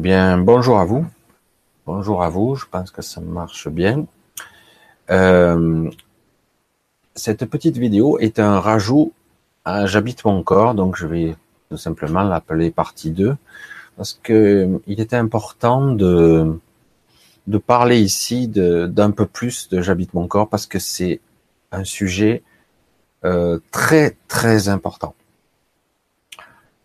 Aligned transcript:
bien, 0.00 0.38
bonjour 0.38 0.80
à 0.80 0.84
vous. 0.84 1.06
Bonjour 1.86 2.22
à 2.22 2.28
vous, 2.28 2.56
je 2.56 2.66
pense 2.66 2.90
que 2.90 3.02
ça 3.02 3.20
marche 3.20 3.68
bien. 3.68 4.06
Euh, 5.10 5.90
cette 7.14 7.44
petite 7.44 7.76
vidéo 7.76 8.18
est 8.18 8.38
un 8.38 8.60
rajout 8.60 9.12
à 9.64 9.86
J'habite 9.86 10.24
mon 10.24 10.42
corps, 10.42 10.74
donc 10.74 10.96
je 10.96 11.06
vais 11.06 11.36
tout 11.68 11.76
simplement 11.76 12.22
l'appeler 12.22 12.70
partie 12.70 13.10
2, 13.10 13.36
parce 13.96 14.18
que 14.22 14.80
il 14.86 15.00
était 15.00 15.16
important 15.16 15.92
de, 15.92 16.58
de 17.46 17.58
parler 17.58 18.00
ici 18.00 18.48
d'un 18.48 19.10
peu 19.10 19.26
plus 19.26 19.68
de 19.68 19.82
J'habite 19.82 20.14
mon 20.14 20.26
corps, 20.26 20.48
parce 20.48 20.66
que 20.66 20.78
c'est 20.78 21.20
un 21.72 21.84
sujet 21.84 22.42
euh, 23.24 23.58
très 23.70 24.16
très 24.28 24.68
important. 24.68 25.14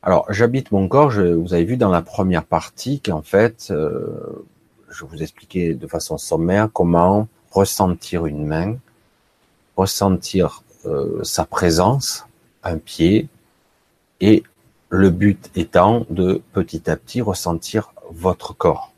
Alors, 0.05 0.31
j'habite 0.31 0.71
mon 0.71 0.87
corps, 0.87 1.09
je, 1.09 1.23
vous 1.23 1.55
avez 1.55 1.65
vu 1.65 1.77
dans 1.77 1.89
la 1.89 2.03
première 2.03 2.45
partie 2.45 3.01
qu'en 3.01 3.23
fait, 3.23 3.69
euh, 3.71 4.45
je 4.87 5.03
vous 5.03 5.23
expliquais 5.23 5.73
de 5.73 5.87
façon 5.87 6.19
sommaire 6.19 6.69
comment 6.71 7.27
ressentir 7.49 8.27
une 8.27 8.45
main, 8.45 8.77
ressentir 9.75 10.61
euh, 10.85 11.23
sa 11.23 11.43
présence, 11.43 12.27
un 12.63 12.77
pied, 12.77 13.29
et 14.21 14.43
le 14.89 15.09
but 15.09 15.49
étant 15.55 16.05
de 16.11 16.39
petit 16.53 16.87
à 16.87 16.97
petit 16.97 17.21
ressentir 17.21 17.91
votre 18.11 18.53
corps. 18.55 18.93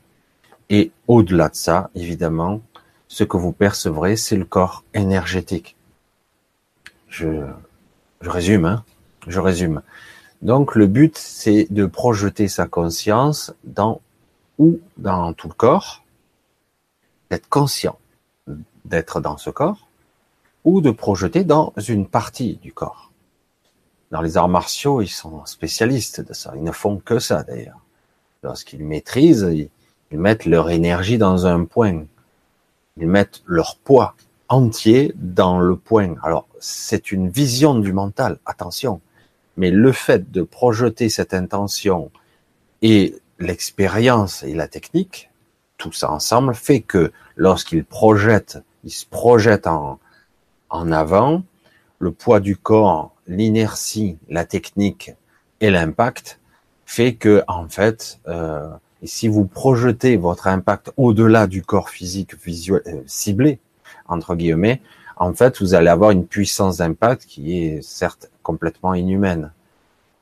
Et 0.68 0.90
au-delà 1.06 1.48
de 1.48 1.56
ça, 1.56 1.88
évidemment, 1.94 2.60
ce 3.08 3.24
que 3.24 3.38
vous 3.38 3.52
percevrez, 3.52 4.16
c'est 4.16 4.36
le 4.36 4.44
corps 4.44 4.84
énergétique. 4.92 5.74
Je, 7.08 7.46
je 8.20 8.28
résume, 8.28 8.66
hein 8.66 8.84
je 9.26 9.40
résume. 9.40 9.80
Donc 10.42 10.76
le 10.76 10.86
but, 10.86 11.16
c'est 11.16 11.66
de 11.70 11.86
projeter 11.86 12.48
sa 12.48 12.66
conscience 12.66 13.52
dans 13.64 14.00
ou 14.58 14.80
dans 14.96 15.32
tout 15.32 15.48
le 15.48 15.54
corps, 15.54 16.02
d'être 17.30 17.48
conscient 17.48 17.98
d'être 18.88 19.20
dans 19.20 19.36
ce 19.36 19.50
corps, 19.50 19.88
ou 20.64 20.80
de 20.80 20.90
projeter 20.90 21.44
dans 21.44 21.72
une 21.76 22.06
partie 22.06 22.56
du 22.56 22.72
corps. 22.72 23.12
Dans 24.10 24.22
les 24.22 24.36
arts 24.36 24.48
martiaux, 24.48 25.02
ils 25.02 25.08
sont 25.08 25.44
spécialistes 25.44 26.26
de 26.26 26.32
ça. 26.32 26.52
Ils 26.56 26.64
ne 26.64 26.72
font 26.72 26.96
que 26.96 27.18
ça 27.18 27.42
d'ailleurs. 27.42 27.80
Lorsqu'ils 28.42 28.84
maîtrisent, 28.84 29.48
ils 30.10 30.18
mettent 30.18 30.46
leur 30.46 30.70
énergie 30.70 31.18
dans 31.18 31.46
un 31.46 31.64
point. 31.64 32.04
Ils 32.96 33.06
mettent 33.06 33.42
leur 33.46 33.76
poids 33.76 34.14
entier 34.48 35.12
dans 35.16 35.60
le 35.60 35.76
point. 35.76 36.14
Alors, 36.22 36.46
c'est 36.58 37.12
une 37.12 37.28
vision 37.28 37.78
du 37.78 37.92
mental. 37.92 38.38
Attention. 38.46 39.00
Mais 39.58 39.72
le 39.72 39.90
fait 39.90 40.30
de 40.30 40.42
projeter 40.42 41.08
cette 41.08 41.34
intention 41.34 42.12
et 42.80 43.16
l'expérience 43.40 44.44
et 44.44 44.54
la 44.54 44.68
technique, 44.68 45.30
tout 45.78 45.92
ça 45.92 46.10
ensemble 46.10 46.54
fait 46.54 46.80
que 46.80 47.12
lorsqu'il 47.36 47.84
projette, 47.84 48.58
il 48.84 48.92
se 48.92 49.04
projette 49.04 49.66
en, 49.66 49.98
en 50.70 50.92
avant, 50.92 51.42
le 51.98 52.12
poids 52.12 52.38
du 52.38 52.56
corps, 52.56 53.14
l'inertie, 53.26 54.16
la 54.28 54.44
technique 54.44 55.12
et 55.60 55.70
l'impact 55.70 56.38
fait 56.86 57.14
que 57.14 57.42
en 57.48 57.68
fait, 57.68 58.20
euh, 58.28 58.68
si 59.02 59.26
vous 59.26 59.44
projetez 59.44 60.16
votre 60.16 60.46
impact 60.46 60.92
au-delà 60.96 61.48
du 61.48 61.62
corps 61.62 61.90
physique 61.90 62.34
euh, 62.46 63.02
ciblé 63.06 63.58
entre 64.06 64.36
guillemets, 64.36 64.80
en 65.16 65.32
fait, 65.34 65.60
vous 65.60 65.74
allez 65.74 65.88
avoir 65.88 66.12
une 66.12 66.26
puissance 66.26 66.76
d'impact 66.76 67.26
qui 67.26 67.58
est 67.58 67.82
certes 67.82 68.30
complètement 68.48 68.94
inhumaine. 68.94 69.52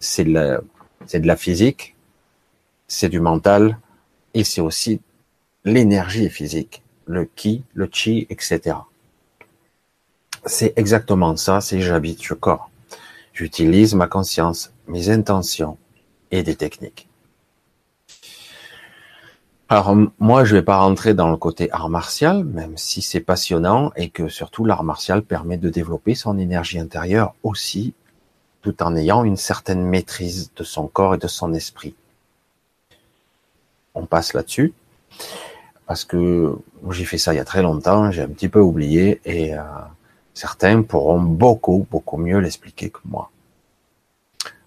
C'est 0.00 0.24
de 0.24 1.26
la 1.32 1.36
physique, 1.36 1.94
c'est 2.88 3.08
du 3.08 3.20
mental, 3.20 3.78
et 4.34 4.42
c'est 4.42 4.60
aussi 4.60 5.00
l'énergie 5.64 6.28
physique, 6.28 6.82
le 7.06 7.24
ki, 7.24 7.62
le 7.74 7.88
chi, 7.90 8.26
etc. 8.28 8.78
C'est 10.44 10.72
exactement 10.76 11.36
ça, 11.36 11.60
c'est 11.60 11.80
j'habite 11.80 12.28
le 12.28 12.34
corps. 12.34 12.68
J'utilise 13.32 13.94
ma 13.94 14.08
conscience, 14.08 14.72
mes 14.88 15.08
intentions 15.08 15.78
et 16.32 16.42
des 16.42 16.56
techniques. 16.56 17.08
Alors 19.68 19.96
moi, 20.20 20.44
je 20.44 20.54
vais 20.56 20.62
pas 20.62 20.78
rentrer 20.78 21.12
dans 21.14 21.30
le 21.30 21.36
côté 21.36 21.68
art 21.72 21.88
martial, 21.88 22.44
même 22.44 22.76
si 22.76 23.02
c'est 23.02 23.24
passionnant 23.32 23.90
et 23.96 24.10
que 24.10 24.28
surtout 24.28 24.64
l'art 24.64 24.84
martial 24.84 25.22
permet 25.22 25.58
de 25.58 25.70
développer 25.70 26.14
son 26.14 26.38
énergie 26.38 26.78
intérieure 26.78 27.34
aussi, 27.42 27.92
tout 28.66 28.82
en 28.82 28.96
ayant 28.96 29.22
une 29.22 29.36
certaine 29.36 29.84
maîtrise 29.84 30.50
de 30.56 30.64
son 30.64 30.88
corps 30.88 31.14
et 31.14 31.18
de 31.18 31.28
son 31.28 31.54
esprit. 31.54 31.94
On 33.94 34.06
passe 34.06 34.32
là-dessus 34.32 34.74
parce 35.86 36.04
que 36.04 36.58
j'ai 36.90 37.04
fait 37.04 37.16
ça 37.16 37.32
il 37.32 37.36
y 37.36 37.38
a 37.38 37.44
très 37.44 37.62
longtemps, 37.62 38.10
j'ai 38.10 38.22
un 38.22 38.28
petit 38.28 38.48
peu 38.48 38.58
oublié 38.58 39.20
et 39.24 39.54
euh, 39.54 39.62
certains 40.34 40.82
pourront 40.82 41.20
beaucoup 41.20 41.86
beaucoup 41.88 42.16
mieux 42.16 42.40
l'expliquer 42.40 42.90
que 42.90 42.98
moi. 43.04 43.30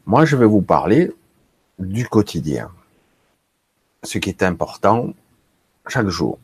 Moi, 0.06 0.24
je 0.24 0.38
vais 0.38 0.46
vous 0.46 0.62
parler 0.62 1.12
du 1.78 2.08
quotidien 2.08 2.72
ce 4.04 4.18
qui 4.18 4.30
est 4.30 4.44
important 4.44 5.10
chaque 5.90 6.08
jour. 6.08 6.40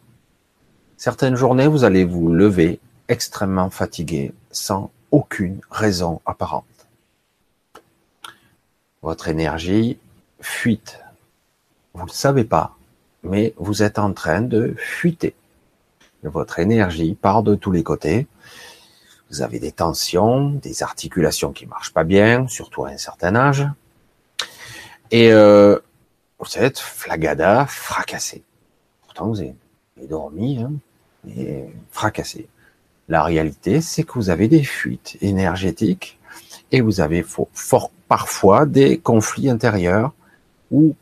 Certaines 0.98 1.38
journées, 1.38 1.68
vous 1.68 1.86
allez 1.86 2.04
vous 2.04 2.28
lever 2.34 2.82
extrêmement 3.08 3.70
fatigué 3.70 4.34
sans 4.52 4.92
aucune 5.10 5.62
raison 5.72 6.20
apparente. 6.26 6.75
Votre 9.06 9.28
énergie 9.28 10.00
fuite. 10.42 11.00
Vous 11.94 12.02
ne 12.02 12.08
le 12.08 12.12
savez 12.12 12.44
pas, 12.44 12.76
mais 13.22 13.54
vous 13.58 13.84
êtes 13.84 14.00
en 14.00 14.12
train 14.14 14.42
de 14.42 14.74
fuiter. 14.80 15.36
Votre 16.24 16.58
énergie 16.58 17.14
part 17.14 17.44
de 17.44 17.54
tous 17.54 17.72
les 17.72 17.84
côtés. 17.84 18.26
Vous 19.30 19.44
avez 19.44 19.60
des 19.60 19.72
tensions, 19.72 20.50
des 20.50 20.82
articulations 20.82 21.52
qui 21.52 21.68
marchent 21.68 21.94
pas 21.94 22.04
bien, 22.04 22.48
surtout 22.48 22.86
à 22.86 22.90
un 22.90 22.98
certain 22.98 23.36
âge. 23.36 23.68
Et 25.12 25.32
euh, 25.32 25.78
vous 26.40 26.58
êtes 26.58 26.80
flagada, 26.80 27.68
fracassé. 27.68 28.44
Pourtant, 29.04 29.28
vous 29.28 29.40
avez 29.40 29.54
dormi, 30.10 30.64
hein, 30.64 30.72
fracassé. 31.92 32.48
La 33.08 33.22
réalité, 33.22 33.82
c'est 33.82 34.02
que 34.02 34.14
vous 34.14 34.32
avez 34.32 34.48
des 34.48 34.64
fuites 34.64 35.16
énergétiques 35.22 36.18
et 36.76 36.82
vous 36.82 37.00
avez 37.00 37.26
parfois 38.10 38.66
des 38.66 38.98
conflits 38.98 39.50
intérieurs 39.50 40.12
où 40.72 40.94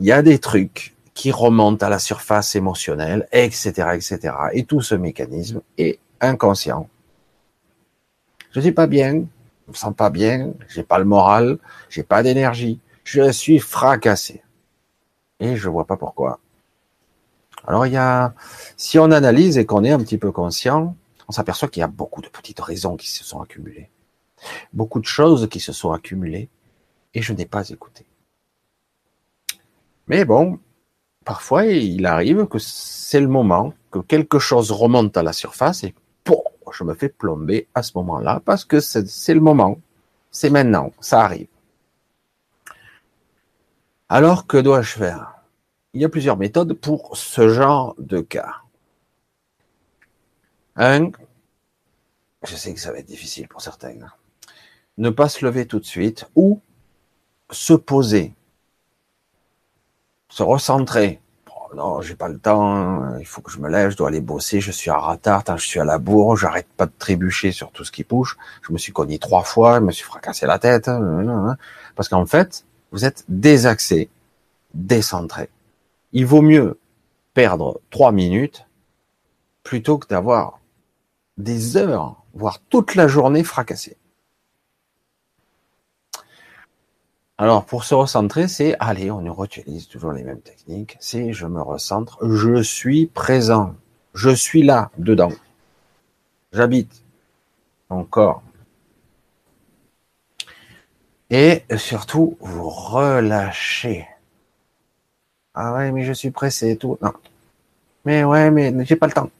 il 0.00 0.06
y 0.06 0.10
a 0.10 0.22
des 0.22 0.40
trucs 0.40 0.92
qui 1.14 1.30
remontent 1.30 1.86
à 1.86 1.88
la 1.88 2.00
surface 2.00 2.56
émotionnelle, 2.56 3.28
etc., 3.30 3.68
etc. 3.94 4.34
Et 4.54 4.64
tout 4.64 4.80
ce 4.80 4.96
mécanisme 4.96 5.60
est 5.78 6.00
inconscient. 6.20 6.88
Je 8.50 8.58
suis 8.58 8.72
pas 8.72 8.88
bien, 8.88 9.24
je 9.66 9.70
me 9.70 9.74
sens 9.74 9.94
pas 9.94 10.10
bien, 10.10 10.52
j'ai 10.68 10.82
pas 10.82 10.98
le 10.98 11.04
moral, 11.04 11.58
j'ai 11.88 12.02
pas 12.02 12.24
d'énergie, 12.24 12.80
je 13.04 13.30
suis 13.30 13.60
fracassé 13.60 14.42
et 15.38 15.54
je 15.54 15.68
vois 15.68 15.86
pas 15.86 15.96
pourquoi. 15.96 16.40
Alors 17.68 17.86
il 17.86 17.92
y 17.92 17.96
a, 17.96 18.34
si 18.76 18.98
on 18.98 19.12
analyse 19.12 19.58
et 19.58 19.64
qu'on 19.64 19.84
est 19.84 19.92
un 19.92 20.00
petit 20.00 20.18
peu 20.18 20.32
conscient, 20.32 20.96
on 21.28 21.32
s'aperçoit 21.32 21.68
qu'il 21.68 21.82
y 21.82 21.84
a 21.84 21.88
beaucoup 21.88 22.20
de 22.20 22.28
petites 22.28 22.60
raisons 22.60 22.96
qui 22.96 23.08
se 23.08 23.22
sont 23.22 23.40
accumulées, 23.40 23.90
beaucoup 24.72 25.00
de 25.00 25.06
choses 25.06 25.48
qui 25.48 25.60
se 25.60 25.72
sont 25.72 25.92
accumulées, 25.92 26.48
et 27.14 27.22
je 27.22 27.32
n'ai 27.32 27.46
pas 27.46 27.68
écouté. 27.68 28.04
Mais 30.08 30.24
bon, 30.24 30.58
parfois 31.24 31.66
il 31.66 32.04
arrive 32.06 32.46
que 32.46 32.58
c'est 32.58 33.20
le 33.20 33.28
moment 33.28 33.72
que 33.90 34.00
quelque 34.00 34.38
chose 34.38 34.70
remonte 34.70 35.16
à 35.16 35.22
la 35.22 35.32
surface 35.32 35.84
et 35.84 35.94
je 36.72 36.84
me 36.84 36.94
fais 36.94 37.08
plomber 37.08 37.68
à 37.74 37.82
ce 37.82 37.92
moment-là 37.96 38.40
parce 38.44 38.64
que 38.64 38.80
c'est 38.80 39.34
le 39.34 39.40
moment, 39.40 39.78
c'est 40.30 40.50
maintenant, 40.50 40.92
ça 41.00 41.22
arrive. 41.22 41.48
Alors, 44.08 44.46
que 44.46 44.58
dois-je 44.58 44.98
faire? 44.98 45.34
Il 45.92 46.02
y 46.02 46.04
a 46.04 46.08
plusieurs 46.08 46.36
méthodes 46.36 46.74
pour 46.74 47.16
ce 47.16 47.48
genre 47.48 47.94
de 47.98 48.20
cas. 48.20 48.56
Un, 50.76 51.10
je 52.46 52.56
sais 52.56 52.74
que 52.74 52.80
ça 52.80 52.92
va 52.92 52.98
être 52.98 53.06
difficile 53.06 53.48
pour 53.48 53.62
certains, 53.62 53.96
ne 54.98 55.10
pas 55.10 55.28
se 55.28 55.44
lever 55.44 55.66
tout 55.66 55.80
de 55.80 55.84
suite 55.84 56.26
ou 56.34 56.60
se 57.50 57.74
poser, 57.74 58.32
se 60.28 60.42
recentrer. 60.42 61.20
Oh 61.48 61.74
non, 61.74 62.00
j'ai 62.00 62.14
pas 62.14 62.28
le 62.28 62.38
temps, 62.38 63.18
il 63.18 63.26
faut 63.26 63.42
que 63.42 63.50
je 63.50 63.58
me 63.58 63.68
lève, 63.68 63.90
je 63.90 63.96
dois 63.96 64.08
aller 64.08 64.20
bosser, 64.20 64.60
je 64.60 64.70
suis 64.70 64.90
à 64.90 64.98
retard, 64.98 65.42
je 65.56 65.66
suis 65.66 65.80
à 65.80 65.84
la 65.84 65.98
bourre, 65.98 66.36
j'arrête 66.36 66.68
pas 66.76 66.86
de 66.86 66.92
trébucher 66.98 67.52
sur 67.52 67.70
tout 67.70 67.84
ce 67.84 67.92
qui 67.92 68.04
bouge. 68.04 68.36
Je 68.62 68.72
me 68.72 68.78
suis 68.78 68.92
cogné 68.92 69.18
trois 69.18 69.42
fois, 69.42 69.78
je 69.78 69.84
me 69.84 69.92
suis 69.92 70.04
fracassé 70.04 70.46
la 70.46 70.58
tête, 70.58 70.90
parce 71.96 72.08
qu'en 72.08 72.26
fait, 72.26 72.64
vous 72.92 73.04
êtes 73.04 73.24
désaxé, 73.28 74.08
décentré. 74.72 75.50
Il 76.12 76.26
vaut 76.26 76.42
mieux 76.42 76.78
perdre 77.34 77.80
trois 77.90 78.12
minutes 78.12 78.66
plutôt 79.64 79.98
que 79.98 80.06
d'avoir 80.06 80.60
des 81.36 81.76
heures, 81.76 82.22
voire 82.34 82.60
toute 82.70 82.94
la 82.94 83.08
journée 83.08 83.42
fracassée. 83.42 83.96
Alors, 87.36 87.64
pour 87.64 87.82
se 87.84 87.94
recentrer, 87.94 88.46
c'est, 88.46 88.76
allez, 88.78 89.10
on 89.10 89.42
utilise 89.44 89.88
toujours 89.88 90.12
les 90.12 90.22
mêmes 90.22 90.40
techniques, 90.40 90.96
c'est 91.00 91.32
je 91.32 91.46
me 91.46 91.60
recentre, 91.60 92.18
je 92.24 92.62
suis 92.62 93.06
présent, 93.06 93.74
je 94.14 94.30
suis 94.30 94.62
là, 94.62 94.90
dedans. 94.98 95.32
J'habite 96.52 97.02
mon 97.90 98.04
corps. 98.04 98.42
Et 101.30 101.64
surtout, 101.76 102.36
vous 102.40 102.68
relâchez. 102.68 104.06
Ah 105.54 105.74
ouais, 105.74 105.90
mais 105.90 106.04
je 106.04 106.12
suis 106.12 106.30
pressé 106.30 106.70
et 106.70 106.76
tout. 106.76 106.98
Non. 107.02 107.12
Mais 108.04 108.22
ouais, 108.22 108.50
mais 108.52 108.72
j'ai 108.84 108.96
pas 108.96 109.06
le 109.06 109.12
temps. 109.12 109.30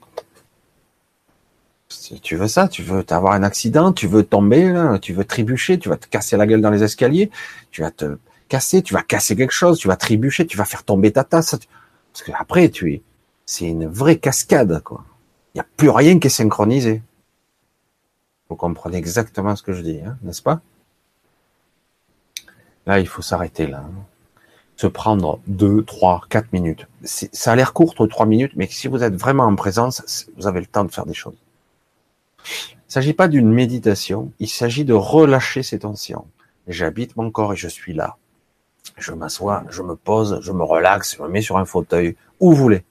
Tu 2.23 2.37
veux 2.37 2.49
ça, 2.49 2.69
tu 2.69 2.83
veux 2.83 3.05
avoir 3.11 3.35
un 3.35 3.43
accident, 3.43 3.93
tu 3.93 4.07
veux 4.07 4.23
tomber, 4.23 4.99
tu 5.01 5.13
veux 5.13 5.25
trébucher, 5.25 5.79
tu 5.79 5.89
vas 5.89 5.97
te 5.97 6.07
casser 6.07 6.37
la 6.37 6.47
gueule 6.47 6.61
dans 6.61 6.71
les 6.71 6.83
escaliers, 6.83 7.31
tu 7.71 7.83
vas 7.83 7.91
te 7.91 8.19
casser, 8.49 8.83
tu 8.83 8.95
vas 8.95 9.03
casser 9.03 9.37
quelque 9.37 9.53
chose, 9.53 9.79
tu 9.79 9.89
vas 9.89 9.97
trébucher, 9.97 10.47
tu 10.47 10.57
vas 10.57 10.65
faire 10.65 10.85
tomber 10.85 11.13
ta 11.13 11.25
tasse. 11.25 11.57
Parce 12.13 12.23
que 12.23 12.33
après, 12.39 12.69
tu 12.69 12.93
es, 12.93 13.03
c'est 13.47 13.67
une 13.67 13.87
vraie 13.87 14.19
cascade, 14.19 14.83
quoi. 14.83 15.05
Il 15.55 15.59
n'y 15.59 15.61
a 15.61 15.67
plus 15.77 15.91
rien 15.91 16.19
qui 16.19 16.27
est 16.27 16.31
synchronisé. 16.31 17.03
Vous 18.49 18.57
comprenez 18.57 18.97
exactement 18.97 19.55
ce 19.57 19.63
que 19.63 19.73
je 19.73 19.83
dis, 19.83 20.01
hein, 20.01 20.17
n'est-ce 20.23 20.43
pas? 20.43 20.61
Là, 22.87 23.01
il 23.01 23.07
faut 23.07 23.23
s'arrêter 23.23 23.67
là. 23.67 23.79
Hein. 23.79 24.05
Se 24.77 24.89
prendre 24.89 25.41
deux, 25.47 25.85
trois, 25.85 26.23
quatre 26.29 26.53
minutes. 26.53 26.87
Ça 27.05 27.53
a 27.53 27.57
l'air 27.57 27.73
court, 27.73 27.95
trois 27.95 28.27
minutes, 28.27 28.53
mais 28.57 28.67
si 28.67 28.89
vous 28.89 29.03
êtes 29.05 29.15
vraiment 29.15 29.45
en 29.45 29.55
présence, 29.55 30.27
vous 30.37 30.49
avez 30.49 30.61
le 30.61 30.67
temps 30.67 30.85
de 30.85 30.91
faire 30.91 31.07
des 31.07 31.15
choses. 31.15 31.37
Il 32.45 32.89
ne 32.89 32.93
s'agit 32.93 33.15
pas 33.15 33.29
d'une 33.29 33.51
méditation, 33.51 34.33
il 34.39 34.49
s'agit 34.49 34.85
de 34.85 34.95
relâcher 34.95 35.63
ces 35.63 35.81
tensions. 35.81 36.27
J'habite 36.69 37.17
mon 37.17 37.31
corps 37.31 37.53
et 37.53 37.57
je 37.57 37.69
suis 37.69 37.95
là. 37.95 38.17
Je 38.97 39.13
m'assois, 39.13 39.65
je 39.71 39.83
me 39.83 39.97
pose, 39.97 40.39
je 40.43 40.53
me 40.53 40.63
relaxe, 40.63 41.17
je 41.17 41.23
me 41.23 41.29
mets 41.29 41.43
sur 41.43 41.59
un 41.59 41.65
fauteuil, 41.65 42.17
où 42.41 42.51
vous 42.51 42.57
voulez. 42.57 42.85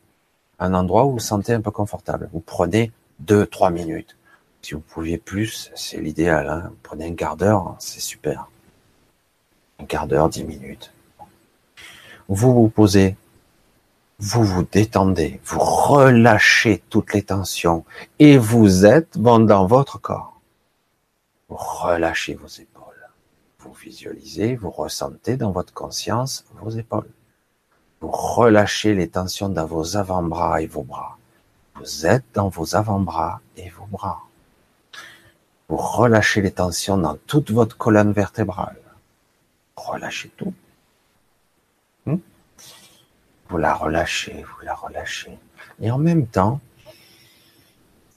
Un 0.60 0.74
endroit 0.74 1.06
où 1.06 1.10
vous 1.10 1.14
vous 1.14 1.20
sentez 1.20 1.54
un 1.54 1.62
peu 1.62 1.72
confortable. 1.72 2.30
Vous 2.34 2.40
prenez 2.40 2.92
deux, 3.20 3.46
trois 3.46 3.70
minutes. 3.70 4.18
Si 4.62 4.74
vous 4.74 4.82
pouviez 4.82 5.18
plus, 5.18 5.72
c'est 5.76 6.00
l'idéal. 6.00 6.50
Hein. 6.50 6.72
Prenez 6.84 7.08
un 7.08 7.16
quart 7.16 7.38
d'heure, 7.38 7.76
c'est 7.80 8.00
super. 8.00 8.50
Un 9.80 9.86
quart 9.86 10.08
d'heure, 10.08 10.30
dix 10.30 10.44
minutes. 10.44 10.94
Vous 12.28 12.54
vous 12.54 12.70
posez 12.70 13.16
vous 14.20 14.44
vous 14.44 14.64
détendez, 14.64 15.42
vous 15.44 15.60
relâchez 15.60 16.84
toutes 16.90 17.14
les 17.14 17.24
tensions 17.24 17.84
et 18.20 18.38
vous 18.38 18.86
êtes 18.86 19.18
dans 19.18 19.66
votre 19.66 20.00
corps. 20.00 20.40
Vous 21.50 21.58
relâchez 21.58 22.36
vos 22.36 22.48
épaules. 22.48 22.84
Vous 23.60 23.74
visualisez, 23.74 24.56
vous 24.56 24.70
ressentez 24.70 25.38
dans 25.38 25.52
votre 25.52 25.74
conscience 25.74 26.46
vos 26.62 26.70
épaules. 26.70 27.10
Vous 28.02 28.12
relâchez 28.12 28.94
les 28.94 29.08
tensions 29.08 29.50
dans 29.50 29.66
vos 29.66 29.98
avant-bras 29.98 30.62
et 30.62 30.68
vos 30.68 30.84
bras. 30.84 31.18
Vous 31.76 32.06
êtes 32.06 32.26
dans 32.34 32.50
vos 32.50 32.76
avant-bras 32.76 33.42
et 33.58 33.70
vos 33.70 33.86
bras. 33.86 34.22
Vous 35.70 35.78
relâchez 35.78 36.42
les 36.42 36.52
tensions 36.52 36.98
dans 36.98 37.18
toute 37.28 37.52
votre 37.52 37.78
colonne 37.78 38.12
vertébrale. 38.12 38.78
Relâchez 39.76 40.30
tout. 40.38 40.54
Vous 43.54 43.60
la 43.60 43.76
relâchez, 43.76 44.34
vous 44.42 44.66
la 44.66 44.74
relâchez. 44.74 45.38
Et 45.80 45.92
en 45.92 46.00
même 46.00 46.26
temps, 46.26 46.60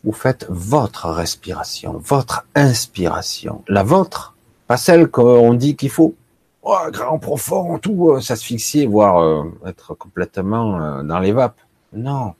vous 0.02 0.12
faites 0.12 0.46
votre 0.48 1.10
respiration, 1.10 2.00
votre 2.02 2.46
inspiration, 2.54 3.62
la 3.68 3.82
vôtre, 3.82 4.34
pas 4.66 4.78
celle 4.78 5.10
qu'on 5.10 5.52
dit 5.52 5.76
qu'il 5.76 5.90
faut, 5.90 6.14
oh, 6.62 6.78
grand, 6.90 7.18
profond, 7.18 7.78
tout, 7.78 8.12
euh, 8.12 8.20
s'asphyxier, 8.22 8.86
voire 8.86 9.18
euh, 9.18 9.44
être 9.66 9.92
complètement 9.92 10.80
euh, 10.80 11.02
dans 11.02 11.18
les 11.18 11.32
vapes. 11.32 11.60
Non, 11.92 12.32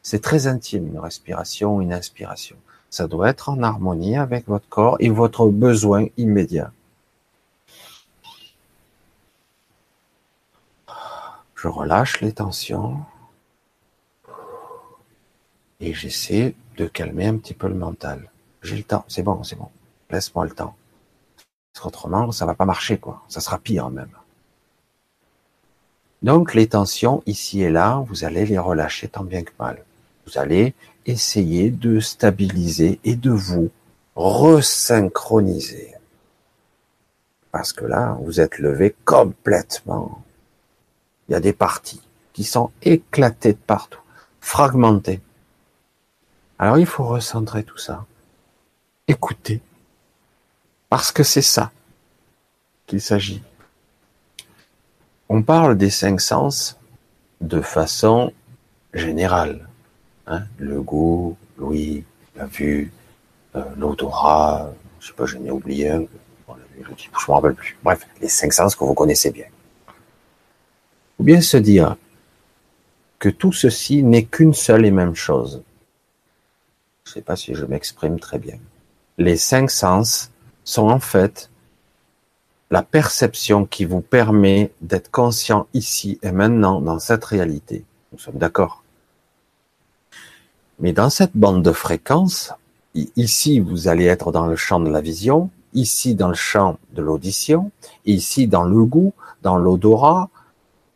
c'est 0.00 0.22
très 0.22 0.46
intime, 0.46 0.86
une 0.86 1.00
respiration, 1.00 1.82
une 1.82 1.92
inspiration. 1.92 2.56
Ça 2.88 3.08
doit 3.08 3.28
être 3.28 3.50
en 3.50 3.62
harmonie 3.62 4.16
avec 4.16 4.48
votre 4.48 4.70
corps 4.70 4.96
et 5.00 5.10
votre 5.10 5.48
besoin 5.48 6.06
immédiat. 6.16 6.72
Je 11.58 11.66
relâche 11.66 12.20
les 12.20 12.30
tensions 12.30 13.00
et 15.80 15.92
j'essaie 15.92 16.54
de 16.76 16.86
calmer 16.86 17.26
un 17.26 17.36
petit 17.36 17.52
peu 17.52 17.66
le 17.66 17.74
mental. 17.74 18.30
J'ai 18.62 18.76
le 18.76 18.84
temps, 18.84 19.04
c'est 19.08 19.24
bon, 19.24 19.42
c'est 19.42 19.56
bon. 19.56 19.68
Laisse-moi 20.08 20.44
le 20.44 20.52
temps. 20.52 20.76
Parce 21.72 21.82
qu'autrement, 21.82 22.30
ça 22.30 22.46
va 22.46 22.54
pas 22.54 22.64
marcher, 22.64 22.98
quoi. 22.98 23.24
Ça 23.26 23.40
sera 23.40 23.58
pire 23.58 23.90
même. 23.90 24.12
Donc, 26.22 26.54
les 26.54 26.68
tensions 26.68 27.24
ici 27.26 27.62
et 27.62 27.70
là, 27.70 28.04
vous 28.06 28.22
allez 28.22 28.46
les 28.46 28.58
relâcher 28.58 29.08
tant 29.08 29.24
bien 29.24 29.42
que 29.42 29.50
mal. 29.58 29.84
Vous 30.26 30.38
allez 30.38 30.74
essayer 31.06 31.70
de 31.70 31.98
stabiliser 31.98 33.00
et 33.02 33.16
de 33.16 33.32
vous 33.32 33.68
resynchroniser. 34.14 35.92
Parce 37.50 37.72
que 37.72 37.84
là, 37.84 38.16
vous 38.22 38.40
êtes 38.40 38.58
levé 38.60 38.94
complètement 39.04 40.22
il 41.28 41.32
y 41.32 41.34
a 41.34 41.40
des 41.40 41.52
parties 41.52 42.00
qui 42.32 42.44
sont 42.44 42.70
éclatées 42.82 43.52
de 43.52 43.58
partout, 43.58 44.00
fragmentées. 44.40 45.20
Alors 46.58 46.78
il 46.78 46.86
faut 46.86 47.04
recentrer 47.04 47.64
tout 47.64 47.78
ça, 47.78 48.06
écouter, 49.06 49.60
parce 50.88 51.12
que 51.12 51.22
c'est 51.22 51.42
ça 51.42 51.70
qu'il 52.86 53.00
s'agit. 53.00 53.42
On 55.28 55.42
parle 55.42 55.76
des 55.76 55.90
cinq 55.90 56.20
sens 56.20 56.78
de 57.40 57.60
façon 57.60 58.32
générale. 58.94 59.68
Hein, 60.26 60.44
le 60.58 60.80
goût, 60.80 61.36
l'ouïe, 61.58 62.04
la 62.36 62.46
vue, 62.46 62.92
euh, 63.54 63.64
l'odorat, 63.76 64.70
je 65.00 65.08
sais 65.08 65.12
pas, 65.12 65.26
j'en 65.26 65.44
ai 65.44 65.50
oublié 65.50 65.90
un, 65.90 66.04
je 66.78 67.30
me 67.30 67.32
rappelle 67.32 67.54
plus. 67.54 67.76
Bref, 67.82 68.06
les 68.20 68.28
cinq 68.28 68.52
sens 68.52 68.74
que 68.74 68.84
vous 68.84 68.94
connaissez 68.94 69.30
bien. 69.30 69.46
Ou 71.18 71.24
bien 71.24 71.40
se 71.40 71.56
dire 71.56 71.96
que 73.18 73.28
tout 73.28 73.52
ceci 73.52 74.02
n'est 74.02 74.24
qu'une 74.24 74.54
seule 74.54 74.86
et 74.86 74.90
même 74.90 75.14
chose. 75.14 75.62
Je 77.04 77.10
ne 77.10 77.14
sais 77.14 77.22
pas 77.22 77.36
si 77.36 77.54
je 77.54 77.64
m'exprime 77.64 78.20
très 78.20 78.38
bien. 78.38 78.58
Les 79.16 79.36
cinq 79.36 79.70
sens 79.70 80.30
sont 80.64 80.88
en 80.88 81.00
fait 81.00 81.50
la 82.70 82.82
perception 82.82 83.64
qui 83.64 83.84
vous 83.84 84.02
permet 84.02 84.70
d'être 84.82 85.10
conscient 85.10 85.66
ici 85.72 86.18
et 86.22 86.32
maintenant 86.32 86.80
dans 86.80 86.98
cette 86.98 87.24
réalité. 87.24 87.84
Nous 88.12 88.18
sommes 88.18 88.36
d'accord. 88.36 88.84
Mais 90.78 90.92
dans 90.92 91.10
cette 91.10 91.34
bande 91.34 91.62
de 91.62 91.72
fréquences, 91.72 92.52
ici 93.16 93.58
vous 93.58 93.88
allez 93.88 94.04
être 94.04 94.30
dans 94.30 94.46
le 94.46 94.56
champ 94.56 94.80
de 94.80 94.90
la 94.90 95.00
vision, 95.00 95.50
ici 95.74 96.14
dans 96.14 96.28
le 96.28 96.34
champ 96.34 96.78
de 96.92 97.02
l'audition, 97.02 97.70
ici 98.04 98.46
dans 98.46 98.64
le 98.64 98.84
goût, 98.84 99.14
dans 99.42 99.56
l'odorat, 99.56 100.30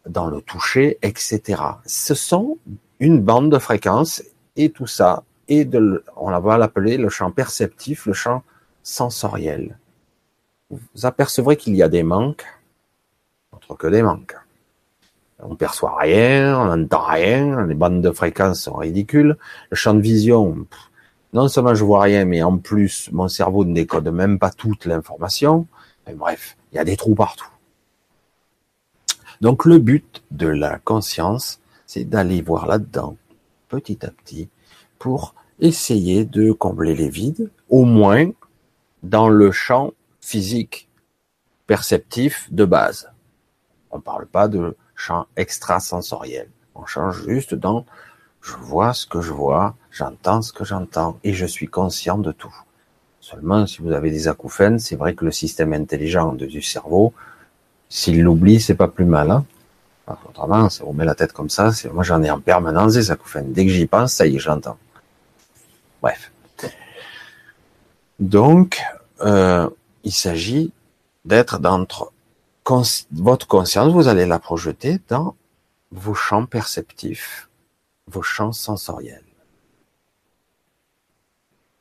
dans 0.06 0.26
le 0.26 0.40
toucher, 0.40 0.98
etc. 1.02 1.62
Ce 1.86 2.14
sont 2.14 2.58
une 3.00 3.20
bande 3.20 3.50
de 3.50 3.58
fréquences 3.58 4.22
et 4.56 4.70
tout 4.70 4.86
ça, 4.86 5.24
et 5.48 5.64
de, 5.64 6.04
on 6.16 6.38
va 6.38 6.58
l'appeler 6.58 6.96
le 6.96 7.08
champ 7.08 7.30
perceptif, 7.30 8.06
le 8.06 8.12
champ 8.12 8.42
sensoriel. 8.82 9.78
Vous 10.70 10.80
apercevrez 11.04 11.56
qu'il 11.56 11.74
y 11.76 11.82
a 11.82 11.88
des 11.88 12.02
manques, 12.02 12.46
autre 13.52 13.74
que 13.76 13.86
des 13.86 14.02
manques. 14.02 14.36
On 15.40 15.56
perçoit 15.56 15.98
rien, 15.98 16.58
on 16.58 16.76
n'entend 16.76 17.04
rien, 17.04 17.66
les 17.66 17.74
bandes 17.74 18.00
de 18.00 18.10
fréquences 18.12 18.60
sont 18.60 18.74
ridicules. 18.74 19.36
Le 19.70 19.76
champ 19.76 19.94
de 19.94 20.00
vision, 20.00 20.66
non 21.32 21.48
seulement 21.48 21.74
je 21.74 21.84
vois 21.84 22.02
rien, 22.02 22.24
mais 22.24 22.42
en 22.42 22.58
plus, 22.58 23.10
mon 23.12 23.28
cerveau 23.28 23.64
ne 23.64 23.74
décode 23.74 24.08
même 24.08 24.38
pas 24.38 24.50
toute 24.50 24.84
l'information. 24.86 25.66
Bref, 26.14 26.56
il 26.70 26.76
y 26.76 26.78
a 26.78 26.84
des 26.84 26.96
trous 26.96 27.14
partout. 27.14 27.51
Donc 29.42 29.64
le 29.64 29.78
but 29.78 30.22
de 30.30 30.46
la 30.46 30.78
conscience, 30.78 31.58
c'est 31.84 32.04
d'aller 32.04 32.42
voir 32.42 32.68
là-dedans, 32.68 33.16
petit 33.68 34.06
à 34.06 34.10
petit, 34.10 34.48
pour 35.00 35.34
essayer 35.58 36.24
de 36.24 36.52
combler 36.52 36.94
les 36.94 37.08
vides, 37.08 37.50
au 37.68 37.84
moins 37.84 38.30
dans 39.02 39.28
le 39.28 39.50
champ 39.50 39.94
physique, 40.20 40.88
perceptif 41.66 42.52
de 42.52 42.64
base. 42.64 43.10
On 43.90 43.96
ne 43.96 44.02
parle 44.02 44.26
pas 44.26 44.46
de 44.46 44.76
champ 44.94 45.26
extrasensoriel. 45.36 46.48
On 46.76 46.86
change 46.86 47.26
juste 47.26 47.56
dans 47.56 47.84
je 48.42 48.54
vois 48.54 48.94
ce 48.94 49.06
que 49.06 49.20
je 49.20 49.32
vois, 49.32 49.74
j'entends 49.90 50.42
ce 50.42 50.52
que 50.52 50.64
j'entends 50.64 51.18
et 51.24 51.32
je 51.32 51.46
suis 51.46 51.66
conscient 51.66 52.18
de 52.18 52.30
tout. 52.30 52.54
Seulement, 53.18 53.66
si 53.66 53.82
vous 53.82 53.90
avez 53.90 54.12
des 54.12 54.28
acouphènes, 54.28 54.78
c'est 54.78 54.96
vrai 54.96 55.14
que 55.14 55.24
le 55.24 55.32
système 55.32 55.72
intelligent 55.72 56.32
du 56.32 56.62
cerveau 56.62 57.12
s'il 57.92 58.22
l'oublie, 58.22 58.58
c'est 58.58 58.74
pas 58.74 58.88
plus 58.88 59.04
mal. 59.04 59.30
Hein 59.30 59.44
Autrement, 60.26 60.70
ça 60.70 60.82
vous 60.82 60.94
met 60.94 61.04
la 61.04 61.14
tête 61.14 61.34
comme 61.34 61.50
ça. 61.50 61.70
Moi, 61.92 62.02
j'en 62.02 62.22
ai 62.22 62.30
en 62.30 62.40
permanence 62.40 62.94
des 62.94 63.10
acouphènes. 63.10 63.52
Dès 63.52 63.66
que 63.66 63.70
j'y 63.70 63.86
pense, 63.86 64.14
ça 64.14 64.26
y 64.26 64.36
est, 64.36 64.38
j'entends. 64.38 64.78
Bref. 66.00 66.32
Donc, 68.18 68.80
euh, 69.20 69.68
il 70.04 70.12
s'agit 70.12 70.72
d'être 71.26 71.58
dans 71.58 71.86
votre 73.10 73.46
conscience, 73.46 73.92
vous 73.92 74.08
allez 74.08 74.24
la 74.24 74.38
projeter 74.38 74.98
dans 75.08 75.36
vos 75.90 76.14
champs 76.14 76.46
perceptifs, 76.46 77.50
vos 78.06 78.22
champs 78.22 78.52
sensoriels. 78.52 79.22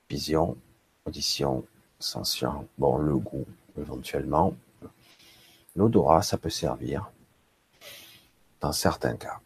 Vision, 0.09 0.57
audition, 1.05 1.63
sensation, 1.99 2.67
bon, 2.77 2.97
le 2.97 3.15
goût, 3.15 3.45
éventuellement. 3.79 4.53
L'odorat, 5.75 6.21
ça 6.21 6.37
peut 6.37 6.49
servir 6.49 7.11
dans 8.59 8.71
certains 8.71 9.15
cas. 9.15 9.39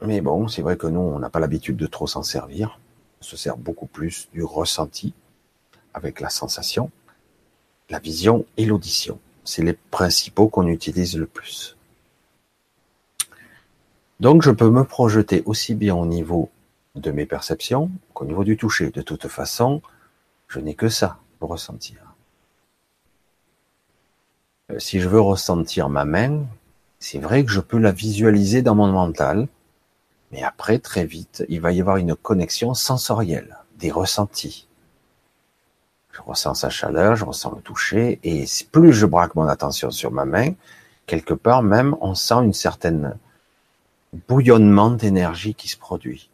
Mais 0.00 0.20
bon, 0.20 0.48
c'est 0.48 0.62
vrai 0.62 0.76
que 0.76 0.86
nous, 0.86 1.00
on 1.00 1.18
n'a 1.18 1.30
pas 1.30 1.40
l'habitude 1.40 1.76
de 1.76 1.86
trop 1.86 2.06
s'en 2.06 2.22
servir. 2.22 2.78
On 3.20 3.24
se 3.24 3.36
sert 3.36 3.56
beaucoup 3.56 3.86
plus 3.86 4.28
du 4.32 4.42
ressenti 4.42 5.14
avec 5.94 6.20
la 6.20 6.28
sensation, 6.28 6.90
la 7.90 7.98
vision 7.98 8.44
et 8.56 8.64
l'audition. 8.64 9.20
C'est 9.44 9.62
les 9.62 9.74
principaux 9.74 10.48
qu'on 10.48 10.66
utilise 10.66 11.16
le 11.16 11.26
plus. 11.26 11.76
Donc, 14.20 14.42
je 14.42 14.50
peux 14.50 14.70
me 14.70 14.84
projeter 14.84 15.42
aussi 15.46 15.74
bien 15.74 15.94
au 15.94 16.06
niveau 16.06 16.50
de 16.94 17.10
mes 17.10 17.26
perceptions 17.26 17.90
qu'au 18.14 18.24
niveau 18.24 18.44
du 18.44 18.56
toucher. 18.56 18.90
De 18.90 19.02
toute 19.02 19.28
façon, 19.28 19.82
je 20.48 20.60
n'ai 20.60 20.74
que 20.74 20.88
ça 20.88 21.18
pour 21.38 21.50
ressentir. 21.50 22.11
Euh, 24.72 24.78
si 24.78 25.00
je 25.00 25.08
veux 25.08 25.20
ressentir 25.20 25.88
ma 25.88 26.04
main, 26.04 26.44
c'est 26.98 27.18
vrai 27.18 27.44
que 27.44 27.50
je 27.50 27.60
peux 27.60 27.78
la 27.78 27.92
visualiser 27.92 28.62
dans 28.62 28.74
mon 28.74 28.90
mental, 28.90 29.48
mais 30.30 30.42
après, 30.42 30.78
très 30.78 31.04
vite, 31.04 31.44
il 31.48 31.60
va 31.60 31.72
y 31.72 31.80
avoir 31.80 31.96
une 31.96 32.14
connexion 32.14 32.74
sensorielle, 32.74 33.58
des 33.78 33.90
ressentis. 33.90 34.66
Je 36.12 36.20
ressens 36.22 36.54
sa 36.54 36.70
chaleur, 36.70 37.16
je 37.16 37.24
ressens 37.24 37.54
le 37.56 37.62
toucher, 37.62 38.20
et 38.22 38.44
plus 38.70 38.92
je 38.92 39.06
braque 39.06 39.34
mon 39.34 39.46
attention 39.46 39.90
sur 39.90 40.10
ma 40.10 40.24
main, 40.24 40.52
quelque 41.06 41.34
part 41.34 41.62
même, 41.62 41.96
on 42.00 42.14
sent 42.14 42.42
une 42.44 42.52
certaine 42.52 43.16
bouillonnement 44.28 44.90
d'énergie 44.90 45.54
qui 45.54 45.68
se 45.68 45.76
produit. 45.76 46.30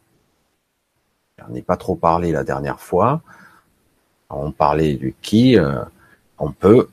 On 1.49 1.55
ai 1.55 1.61
pas 1.61 1.77
trop 1.77 1.95
parlé 1.95 2.31
la 2.31 2.43
dernière 2.43 2.81
fois. 2.81 3.21
On 4.29 4.51
parlait 4.51 4.95
du 4.95 5.15
qui. 5.21 5.57
Euh, 5.57 5.83
on 6.37 6.51
peut, 6.51 6.89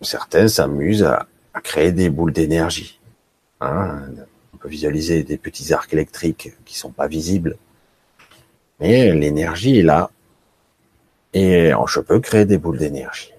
certains 0.00 0.48
s'amusent 0.48 1.04
à, 1.04 1.26
créer 1.62 1.92
des 1.92 2.08
boules 2.08 2.32
d'énergie. 2.32 3.00
Hein. 3.60 4.02
On 4.54 4.56
peut 4.56 4.68
visualiser 4.68 5.24
des 5.24 5.36
petits 5.36 5.74
arcs 5.74 5.92
électriques 5.92 6.52
qui 6.64 6.78
sont 6.78 6.90
pas 6.90 7.06
visibles, 7.06 7.56
mais 8.78 9.12
l'énergie 9.12 9.78
est 9.78 9.82
là. 9.82 10.10
Et 11.34 11.70
je 11.86 12.00
peux 12.00 12.18
créer 12.20 12.44
des 12.44 12.56
boules 12.56 12.78
d'énergie. 12.78 13.32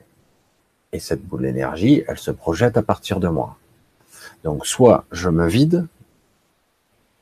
Et 0.94 1.00
cette 1.00 1.24
boule 1.24 1.42
d'énergie, 1.42 2.04
elle 2.08 2.18
se 2.18 2.32
projette 2.32 2.78
à 2.78 2.84
partir 2.84 3.20
de 3.20 3.28
moi. 3.28 3.58
Donc 4.44 4.66
soit 4.66 5.06
je 5.12 5.30
me 5.30 5.48
vide, 5.48 5.88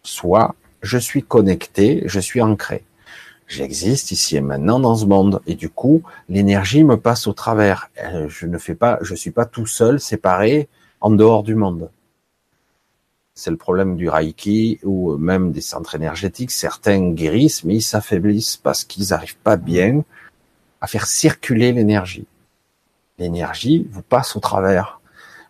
soit 0.04 0.56
je 0.82 0.98
suis 0.98 1.24
connecté, 1.24 2.04
je 2.06 2.20
suis 2.20 2.42
ancré. 2.42 2.84
J'existe 3.50 4.12
ici 4.12 4.38
et 4.38 4.42
maintenant 4.42 4.80
dans 4.80 4.96
ce 4.96 5.08
monde 5.08 5.42
et 5.48 5.56
du 5.56 5.70
coup 5.70 6.04
l'énergie 6.30 6.84
me 6.84 6.98
passe 6.98 7.26
au 7.26 7.34
travers. 7.34 7.90
Euh, 8.04 8.30
je 8.30 8.46
ne 8.46 8.60
fais 8.60 8.76
pas, 8.76 9.00
je 9.02 9.16
suis 9.16 9.32
pas 9.32 9.46
tout 9.46 9.66
seul, 9.66 10.00
séparé, 10.00 10.70
en 11.02 11.10
dehors 11.10 11.42
du 11.42 11.56
monde. 11.56 11.90
C'est 13.34 13.50
le 13.50 13.58
problème 13.58 13.96
du 13.96 14.08
Reiki 14.08 14.80
ou 14.84 15.18
même 15.18 15.52
des 15.52 15.62
centres 15.62 15.96
énergétiques. 15.96 16.52
Certains 16.52 17.10
guérissent, 17.10 17.64
mais 17.64 17.78
ils 17.78 17.82
s'affaiblissent 17.82 18.58
parce 18.58 18.84
qu'ils 18.84 19.10
n'arrivent 19.10 19.38
pas 19.38 19.58
bien 19.58 20.04
à 20.80 20.86
faire 20.86 21.08
circuler 21.08 21.72
l'énergie. 21.72 22.28
L'énergie 23.18 23.88
vous 23.92 24.04
passe 24.04 24.36
au 24.36 24.40
travers. 24.40 25.02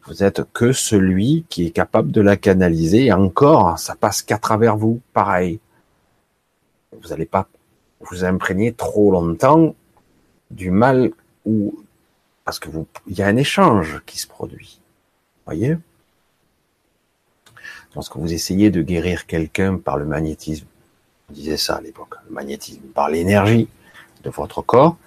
Vous 0.05 0.23
êtes 0.23 0.43
que 0.53 0.71
celui 0.71 1.43
qui 1.49 1.65
est 1.65 1.71
capable 1.71 2.11
de 2.11 2.21
la 2.21 2.37
canaliser. 2.37 3.07
Et 3.07 3.11
encore, 3.11 3.77
ça 3.77 3.95
passe 3.95 4.21
qu'à 4.21 4.37
travers 4.37 4.77
vous. 4.77 5.01
Pareil. 5.11 5.59
Vous 6.93 7.09
n'allez 7.09 7.25
pas 7.25 7.47
vous 8.01 8.23
imprégner 8.23 8.73
trop 8.73 9.11
longtemps 9.11 9.75
du 10.51 10.71
mal 10.71 11.11
ou 11.45 11.83
parce 12.45 12.59
que 12.59 12.69
vous, 12.69 12.87
il 13.07 13.17
y 13.17 13.21
a 13.21 13.27
un 13.27 13.35
échange 13.35 14.01
qui 14.05 14.17
se 14.17 14.27
produit. 14.27 14.79
Voyez? 15.45 15.77
Lorsque 17.95 18.15
vous 18.15 18.33
essayez 18.33 18.71
de 18.71 18.81
guérir 18.81 19.27
quelqu'un 19.27 19.77
par 19.77 19.97
le 19.97 20.05
magnétisme, 20.05 20.65
on 21.29 21.33
disait 21.33 21.57
ça 21.57 21.75
à 21.75 21.81
l'époque, 21.81 22.15
le 22.27 22.33
magnétisme, 22.33 22.81
par 22.93 23.09
l'énergie 23.09 23.67
de 24.23 24.29
votre 24.29 24.61
corps, 24.61 24.97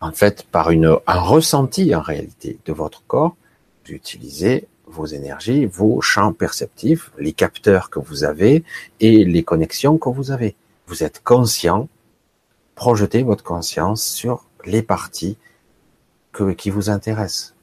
en 0.00 0.12
fait, 0.12 0.44
par 0.44 0.70
une, 0.70 0.96
un 1.06 1.20
ressenti 1.20 1.94
en 1.94 2.00
réalité 2.00 2.58
de 2.64 2.72
votre 2.72 3.02
corps, 3.06 3.36
d'utiliser 3.84 4.66
vos 4.86 5.06
énergies, 5.06 5.66
vos 5.66 6.00
champs 6.00 6.32
perceptifs, 6.32 7.10
les 7.18 7.32
capteurs 7.32 7.90
que 7.90 7.98
vous 7.98 8.24
avez 8.24 8.64
et 9.00 9.24
les 9.24 9.42
connexions 9.42 9.98
que 9.98 10.08
vous 10.08 10.30
avez. 10.30 10.56
Vous 10.86 11.04
êtes 11.04 11.22
conscient, 11.22 11.88
projetez 12.80 13.22
votre 13.22 13.44
conscience 13.44 14.02
sur 14.02 14.46
les 14.64 14.80
parties 14.80 15.36
que, 16.32 16.52
qui 16.52 16.70
vous 16.70 16.88
intéressent. 16.88 17.54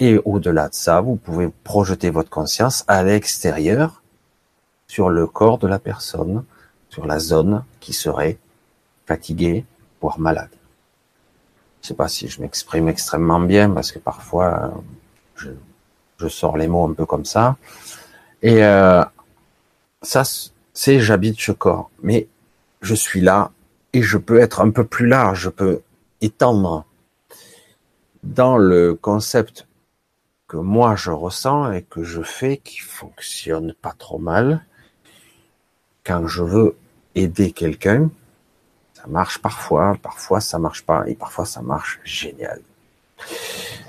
Et 0.00 0.18
au-delà 0.24 0.70
de 0.70 0.74
ça, 0.74 1.02
vous 1.02 1.16
pouvez 1.16 1.50
projeter 1.62 2.08
votre 2.08 2.30
conscience 2.30 2.82
à 2.88 3.02
l'extérieur 3.02 4.02
sur 4.88 5.10
le 5.10 5.26
corps 5.26 5.58
de 5.58 5.68
la 5.68 5.78
personne, 5.78 6.42
sur 6.88 7.04
la 7.04 7.18
zone 7.18 7.64
qui 7.80 7.92
serait 7.92 8.38
fatiguée, 9.04 9.66
voire 10.00 10.18
malade. 10.18 10.48
Je 11.82 11.88
sais 11.88 11.94
pas 11.94 12.08
si 12.08 12.28
je 12.28 12.40
m'exprime 12.40 12.88
extrêmement 12.88 13.40
bien 13.40 13.68
parce 13.68 13.92
que 13.92 13.98
parfois 13.98 14.72
je, 15.36 15.50
je, 16.16 16.28
sors 16.28 16.56
les 16.56 16.66
mots 16.66 16.88
un 16.88 16.94
peu 16.94 17.04
comme 17.04 17.26
ça. 17.26 17.58
Et 18.40 18.64
euh, 18.64 19.04
ça, 20.00 20.22
c'est 20.72 20.98
j'habite 20.98 21.38
ce 21.38 21.52
corps, 21.52 21.90
mais 22.02 22.26
je 22.80 22.94
suis 22.94 23.20
là 23.20 23.50
et 23.92 24.02
je 24.02 24.18
peux 24.18 24.40
être 24.40 24.60
un 24.60 24.70
peu 24.70 24.84
plus 24.84 25.06
large, 25.06 25.40
je 25.40 25.48
peux 25.50 25.82
étendre 26.20 26.84
dans 28.22 28.56
le 28.56 28.94
concept 28.94 29.66
que 30.48 30.56
moi 30.56 30.96
je 30.96 31.10
ressens 31.10 31.72
et 31.72 31.82
que 31.82 32.02
je 32.02 32.22
fais 32.22 32.58
qui 32.58 32.78
fonctionne 32.78 33.74
pas 33.80 33.94
trop 33.98 34.18
mal. 34.18 34.64
Quand 36.04 36.26
je 36.26 36.42
veux 36.42 36.76
aider 37.14 37.52
quelqu'un, 37.52 38.10
ça 38.94 39.06
marche 39.06 39.38
parfois, 39.38 39.96
parfois 40.02 40.40
ça 40.40 40.58
marche 40.58 40.84
pas, 40.84 41.04
et 41.06 41.14
parfois 41.14 41.44
ça 41.44 41.62
marche 41.62 42.00
génial. 42.04 42.60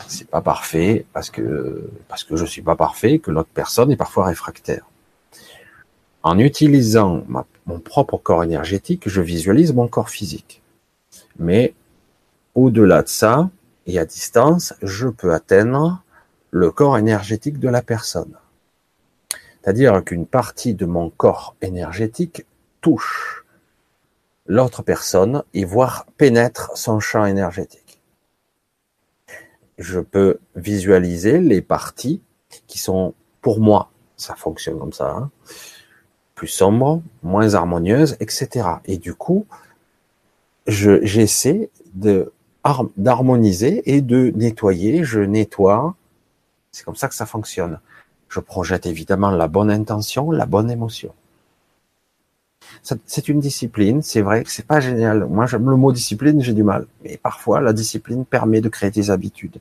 C'est 0.07 0.29
pas 0.29 0.41
parfait 0.41 1.05
parce 1.13 1.29
que 1.29 1.89
parce 2.07 2.23
que 2.23 2.35
je 2.35 2.45
suis 2.45 2.61
pas 2.61 2.75
parfait, 2.75 3.19
que 3.19 3.31
l'autre 3.31 3.49
personne 3.53 3.91
est 3.91 3.97
parfois 3.97 4.25
réfractaire. 4.25 4.85
En 6.23 6.39
utilisant 6.39 7.23
mon 7.65 7.79
propre 7.79 8.17
corps 8.17 8.43
énergétique, 8.43 9.09
je 9.09 9.21
visualise 9.21 9.73
mon 9.73 9.89
corps 9.89 10.09
physique. 10.09 10.61
Mais 11.37 11.73
au-delà 12.55 13.03
de 13.03 13.09
ça, 13.09 13.49
et 13.87 13.99
à 13.99 14.05
distance, 14.05 14.73
je 14.81 15.09
peux 15.09 15.33
atteindre 15.33 16.01
le 16.51 16.71
corps 16.71 16.97
énergétique 16.97 17.59
de 17.59 17.67
la 17.67 17.81
personne. 17.81 18.37
C'est-à-dire 19.61 20.01
qu'une 20.03 20.25
partie 20.25 20.73
de 20.73 20.85
mon 20.85 21.09
corps 21.09 21.55
énergétique 21.61 22.45
touche 22.79 23.45
l'autre 24.45 24.81
personne 24.81 25.43
et 25.53 25.65
voir 25.65 26.05
pénètre 26.17 26.71
son 26.75 26.99
champ 26.99 27.25
énergétique. 27.25 28.01
Je 29.77 29.99
peux 29.99 30.39
visualiser 30.55 31.39
les 31.39 31.61
parties 31.61 32.21
qui 32.67 32.77
sont, 32.77 33.13
pour 33.41 33.59
moi, 33.59 33.89
ça 34.15 34.35
fonctionne 34.35 34.79
comme 34.79 34.93
ça, 34.93 35.09
hein, 35.09 35.31
plus 36.35 36.47
sombres, 36.47 37.01
moins 37.21 37.53
harmonieuses, 37.53 38.17
etc. 38.19 38.67
Et 38.85 38.97
du 38.97 39.13
coup, 39.13 39.45
j'essaie 40.67 41.69
de 41.93 42.31
d'harmoniser 42.97 43.81
et 43.93 44.01
de 44.01 44.31
nettoyer. 44.35 45.03
Je 45.03 45.19
nettoie. 45.19 45.95
C'est 46.71 46.85
comme 46.85 46.95
ça 46.95 47.09
que 47.09 47.15
ça 47.15 47.25
fonctionne. 47.25 47.79
Je 48.29 48.39
projette 48.39 48.85
évidemment 48.85 49.31
la 49.31 49.47
bonne 49.47 49.69
intention, 49.69 50.31
la 50.31 50.45
bonne 50.45 50.71
émotion 50.71 51.13
c'est 53.05 53.27
une 53.29 53.39
discipline, 53.39 54.01
c'est 54.01 54.21
vrai 54.21 54.43
que 54.43 54.51
c'est 54.51 54.65
pas 54.65 54.79
génial. 54.79 55.25
Moi, 55.25 55.45
j'aime 55.45 55.69
le 55.69 55.75
mot 55.75 55.91
discipline, 55.91 56.41
j'ai 56.41 56.53
du 56.53 56.63
mal. 56.63 56.85
Mais 57.03 57.17
parfois, 57.17 57.61
la 57.61 57.73
discipline 57.73 58.25
permet 58.25 58.61
de 58.61 58.69
créer 58.69 58.91
des 58.91 59.11
habitudes. 59.11 59.59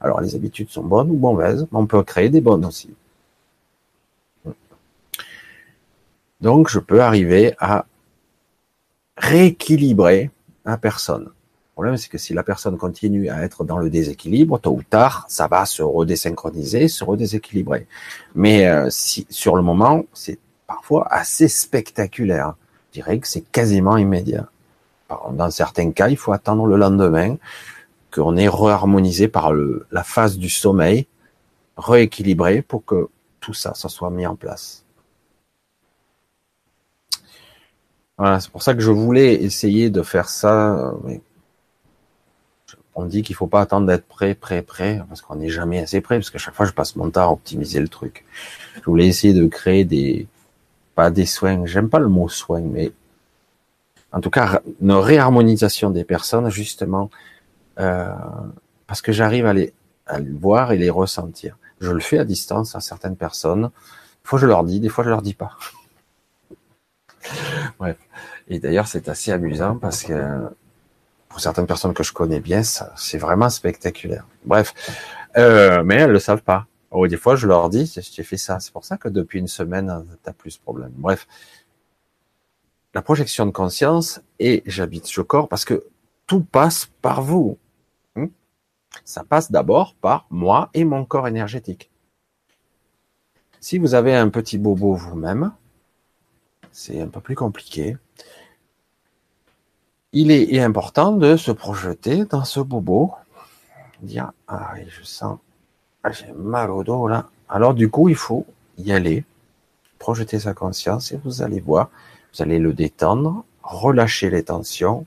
Alors, 0.00 0.20
les 0.20 0.34
habitudes 0.34 0.70
sont 0.70 0.82
bonnes 0.82 1.10
ou 1.10 1.16
mauvaises, 1.16 1.66
mais 1.70 1.78
on 1.78 1.86
peut 1.86 2.02
créer 2.02 2.28
des 2.28 2.40
bonnes 2.40 2.64
aussi. 2.64 2.90
Donc, 6.42 6.68
je 6.68 6.80
peux 6.80 7.00
arriver 7.00 7.54
à 7.58 7.86
rééquilibrer 9.16 10.30
la 10.64 10.76
personne. 10.76 11.24
Le 11.24 11.74
problème, 11.74 11.96
c'est 11.96 12.08
que 12.08 12.18
si 12.18 12.34
la 12.34 12.42
personne 12.42 12.76
continue 12.76 13.28
à 13.28 13.42
être 13.42 13.64
dans 13.64 13.78
le 13.78 13.88
déséquilibre, 13.88 14.60
tôt 14.60 14.72
ou 14.72 14.82
tard, 14.82 15.24
ça 15.28 15.46
va 15.46 15.64
se 15.64 15.82
redésynchroniser, 15.82 16.88
se 16.88 17.04
redéséquilibrer. 17.04 17.86
Mais 18.34 18.66
euh, 18.66 18.88
si 18.90 19.26
sur 19.30 19.56
le 19.56 19.62
moment, 19.62 20.04
c'est 20.12 20.38
parfois 20.66 21.06
assez 21.10 21.48
spectaculaire. 21.48 22.56
Je 22.90 23.00
dirais 23.00 23.18
que 23.18 23.28
c'est 23.28 23.40
quasiment 23.40 23.96
immédiat. 23.96 24.48
Dans 25.32 25.50
certains 25.50 25.92
cas, 25.92 26.08
il 26.08 26.16
faut 26.16 26.32
attendre 26.32 26.66
le 26.66 26.76
lendemain 26.76 27.36
qu'on 28.12 28.36
est 28.36 28.48
reharmonisé 28.48 29.28
par 29.28 29.52
la 29.52 30.02
phase 30.02 30.38
du 30.38 30.48
sommeil 30.48 31.06
rééquilibrer 31.76 32.62
pour 32.62 32.84
que 32.84 33.08
tout 33.40 33.54
ça, 33.54 33.74
ça 33.74 33.88
soit 33.88 34.10
mis 34.10 34.26
en 34.26 34.36
place. 34.36 34.84
Voilà, 38.22 38.38
c'est 38.38 38.52
pour 38.52 38.62
ça 38.62 38.72
que 38.72 38.80
je 38.80 38.92
voulais 38.92 39.34
essayer 39.34 39.90
de 39.90 40.00
faire 40.02 40.28
ça. 40.28 40.94
Mais 41.02 41.20
on 42.94 43.04
dit 43.04 43.22
qu'il 43.22 43.34
faut 43.34 43.48
pas 43.48 43.60
attendre 43.60 43.88
d'être 43.88 44.06
prêt, 44.06 44.36
prêt, 44.36 44.62
prêt, 44.62 45.02
parce 45.08 45.20
qu'on 45.22 45.34
n'est 45.34 45.48
jamais 45.48 45.80
assez 45.80 46.00
prêt, 46.00 46.18
parce 46.18 46.30
qu'à 46.30 46.38
chaque 46.38 46.54
fois 46.54 46.64
je 46.64 46.70
passe 46.70 46.94
mon 46.94 47.10
temps 47.10 47.28
à 47.28 47.32
optimiser 47.32 47.80
le 47.80 47.88
truc. 47.88 48.24
Je 48.76 48.84
voulais 48.84 49.08
essayer 49.08 49.34
de 49.34 49.44
créer 49.48 49.84
des, 49.84 50.28
pas 50.94 51.10
des 51.10 51.26
soins, 51.26 51.66
j'aime 51.66 51.88
pas 51.88 51.98
le 51.98 52.06
mot 52.06 52.28
soin, 52.28 52.60
mais 52.60 52.92
en 54.12 54.20
tout 54.20 54.30
cas 54.30 54.62
une 54.80 54.92
réharmonisation 54.92 55.90
des 55.90 56.04
personnes 56.04 56.48
justement, 56.48 57.10
euh, 57.80 58.14
parce 58.86 59.02
que 59.02 59.10
j'arrive 59.10 59.46
à 59.46 59.52
les, 59.52 59.72
à 60.06 60.20
les 60.20 60.30
voir 60.30 60.70
et 60.70 60.78
les 60.78 60.90
ressentir. 60.90 61.58
Je 61.80 61.90
le 61.90 61.98
fais 61.98 62.20
à 62.20 62.24
distance 62.24 62.76
à 62.76 62.80
certaines 62.80 63.16
personnes. 63.16 63.62
Des 63.62 64.28
fois 64.28 64.38
je 64.38 64.46
leur 64.46 64.62
dis, 64.62 64.78
des 64.78 64.90
fois 64.90 65.02
je 65.02 65.10
leur 65.10 65.22
dis 65.22 65.34
pas. 65.34 65.56
Bref. 67.80 67.96
Et 68.48 68.58
d'ailleurs 68.58 68.86
c'est 68.86 69.08
assez 69.08 69.32
amusant 69.32 69.76
parce 69.76 70.02
que 70.02 70.48
pour 71.28 71.40
certaines 71.40 71.66
personnes 71.66 71.94
que 71.94 72.02
je 72.02 72.12
connais 72.12 72.40
bien, 72.40 72.62
c'est 72.62 73.18
vraiment 73.18 73.48
spectaculaire. 73.48 74.26
Bref, 74.44 74.74
euh, 75.36 75.82
mais 75.82 75.96
elles 75.96 76.10
le 76.10 76.18
savent 76.18 76.42
pas. 76.42 76.66
Oh, 76.90 77.06
des 77.06 77.16
fois, 77.16 77.36
je 77.36 77.46
leur 77.46 77.70
dis, 77.70 77.90
j'ai 78.12 78.22
fait 78.22 78.36
ça. 78.36 78.60
C'est 78.60 78.70
pour 78.70 78.84
ça 78.84 78.98
que 78.98 79.08
depuis 79.08 79.38
une 79.38 79.48
semaine, 79.48 80.04
t'as 80.22 80.34
plus 80.34 80.58
de 80.58 80.62
problème. 80.62 80.92
Bref, 80.94 81.26
la 82.92 83.00
projection 83.00 83.46
de 83.46 83.50
conscience 83.50 84.20
et 84.38 84.62
j'habite 84.66 85.06
ce 85.06 85.22
corps 85.22 85.48
parce 85.48 85.64
que 85.64 85.86
tout 86.26 86.42
passe 86.42 86.90
par 87.00 87.22
vous. 87.22 87.56
Hmm? 88.14 88.26
Ça 89.04 89.24
passe 89.24 89.50
d'abord 89.50 89.94
par 89.94 90.26
moi 90.28 90.68
et 90.74 90.84
mon 90.84 91.06
corps 91.06 91.26
énergétique. 91.26 91.90
Si 93.60 93.78
vous 93.78 93.94
avez 93.94 94.14
un 94.14 94.28
petit 94.28 94.58
bobo 94.58 94.94
vous-même, 94.94 95.52
c'est 96.72 97.00
un 97.00 97.08
peu 97.08 97.20
plus 97.20 97.36
compliqué 97.36 97.96
il 100.12 100.30
est 100.30 100.60
important 100.60 101.12
de 101.12 101.36
se 101.36 101.50
projeter 101.50 102.26
dans 102.26 102.44
ce 102.44 102.60
bobo, 102.60 103.12
dire 104.02 104.32
ah 104.46 104.74
je 104.86 105.02
sens 105.04 105.38
ah, 106.04 106.12
j'ai 106.12 106.32
mal 106.36 106.70
au 106.70 106.84
dos 106.84 107.08
là. 107.08 107.28
Alors 107.48 107.74
du 107.74 107.88
coup 107.88 108.08
il 108.08 108.14
faut 108.14 108.44
y 108.76 108.92
aller, 108.92 109.24
projeter 109.98 110.38
sa 110.38 110.52
conscience 110.52 111.12
et 111.12 111.20
vous 111.24 111.42
allez 111.42 111.60
voir, 111.60 111.88
vous 112.34 112.42
allez 112.42 112.58
le 112.58 112.74
détendre, 112.74 113.44
relâcher 113.62 114.28
les 114.28 114.42
tensions 114.42 115.06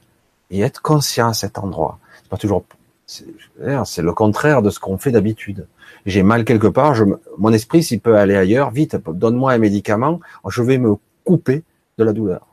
et 0.50 0.62
être 0.62 0.82
conscient 0.82 1.28
à 1.28 1.34
cet 1.34 1.60
endroit. 1.60 2.00
C'est 2.22 2.30
pas 2.30 2.38
toujours 2.38 2.64
c'est 3.08 4.02
le 4.02 4.14
contraire 4.14 4.64
de 4.64 4.72
ce 4.72 4.80
qu'on 4.80 4.98
fait 4.98 5.12
d'habitude. 5.12 5.68
J'ai 6.08 6.24
mal 6.24 6.44
quelque 6.44 6.66
part, 6.66 6.96
mon 7.38 7.54
esprit 7.54 7.84
s'il 7.84 8.00
peut 8.00 8.18
aller 8.18 8.36
ailleurs, 8.36 8.72
vite, 8.72 8.96
donne-moi 8.96 9.52
un 9.52 9.58
médicament, 9.60 10.20
je 10.48 10.64
vais 10.64 10.80
me 10.80 10.96
couper 11.26 11.64
de 11.98 12.04
la 12.04 12.14
douleur. 12.14 12.48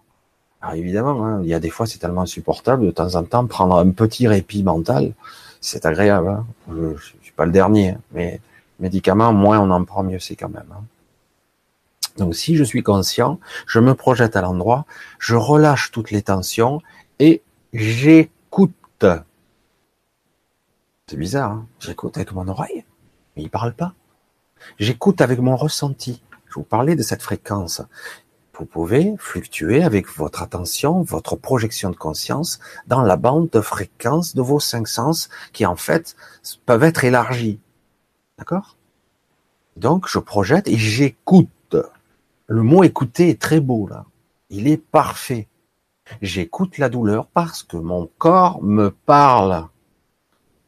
Alors 0.60 0.74
évidemment, 0.74 1.24
hein, 1.24 1.40
il 1.42 1.48
y 1.48 1.54
a 1.54 1.60
des 1.60 1.70
fois 1.70 1.86
c'est 1.86 1.98
tellement 1.98 2.22
insupportable 2.22 2.86
de 2.86 2.90
temps 2.90 3.14
en 3.14 3.24
temps 3.24 3.46
prendre 3.46 3.76
un 3.76 3.90
petit 3.90 4.26
répit 4.28 4.62
mental, 4.62 5.12
c'est 5.60 5.86
agréable. 5.86 6.28
Hein. 6.28 6.46
Je, 6.68 6.74
ne 6.74 6.96
suis 6.96 7.32
pas 7.36 7.46
le 7.46 7.52
dernier, 7.52 7.90
hein, 7.90 8.00
mais 8.12 8.40
médicaments, 8.78 9.32
moins 9.32 9.58
on 9.58 9.70
en 9.70 9.84
prend, 9.84 10.02
mieux 10.02 10.18
c'est 10.20 10.36
quand 10.36 10.48
même. 10.48 10.72
Donc 12.16 12.34
si 12.34 12.56
je 12.56 12.64
suis 12.64 12.82
conscient, 12.82 13.40
je 13.66 13.80
me 13.80 13.94
projette 13.94 14.36
à 14.36 14.42
l'endroit, 14.42 14.86
je 15.18 15.34
relâche 15.34 15.90
toutes 15.90 16.10
les 16.10 16.22
tensions 16.22 16.80
et 17.18 17.42
j'écoute. 17.72 19.06
C'est 21.08 21.16
bizarre, 21.16 21.64
j'écoute 21.80 22.16
avec 22.16 22.32
mon 22.32 22.46
oreille, 22.48 22.84
mais 23.36 23.42
il 23.42 23.50
parle 23.50 23.72
pas. 23.72 23.94
J'écoute 24.78 25.20
avec 25.20 25.40
mon 25.40 25.56
ressenti. 25.56 26.22
Je 26.48 26.54
vous 26.54 26.62
parlais 26.62 26.94
de 26.94 27.02
cette 27.02 27.22
fréquence. 27.22 27.82
Vous 28.54 28.66
pouvez 28.66 29.14
fluctuer 29.18 29.82
avec 29.82 30.08
votre 30.08 30.42
attention, 30.42 31.02
votre 31.02 31.36
projection 31.36 31.90
de 31.90 31.96
conscience 31.96 32.60
dans 32.86 33.00
la 33.00 33.16
bande 33.16 33.48
de 33.48 33.60
fréquence 33.60 34.34
de 34.34 34.42
vos 34.42 34.60
cinq 34.60 34.88
sens 34.88 35.30
qui 35.52 35.64
en 35.64 35.74
fait 35.74 36.16
peuvent 36.66 36.84
être 36.84 37.04
élargis. 37.04 37.60
D'accord? 38.38 38.76
Donc 39.76 40.06
je 40.06 40.18
projette 40.18 40.68
et 40.68 40.76
j'écoute. 40.76 41.76
Le 42.46 42.62
mot 42.62 42.84
écouter 42.84 43.30
est 43.30 43.40
très 43.40 43.60
beau 43.60 43.86
là. 43.86 44.04
Il 44.50 44.68
est 44.68 44.76
parfait. 44.76 45.48
J'écoute 46.20 46.76
la 46.76 46.90
douleur 46.90 47.26
parce 47.28 47.62
que 47.62 47.78
mon 47.78 48.10
corps 48.18 48.62
me 48.62 48.90
parle. 48.90 49.68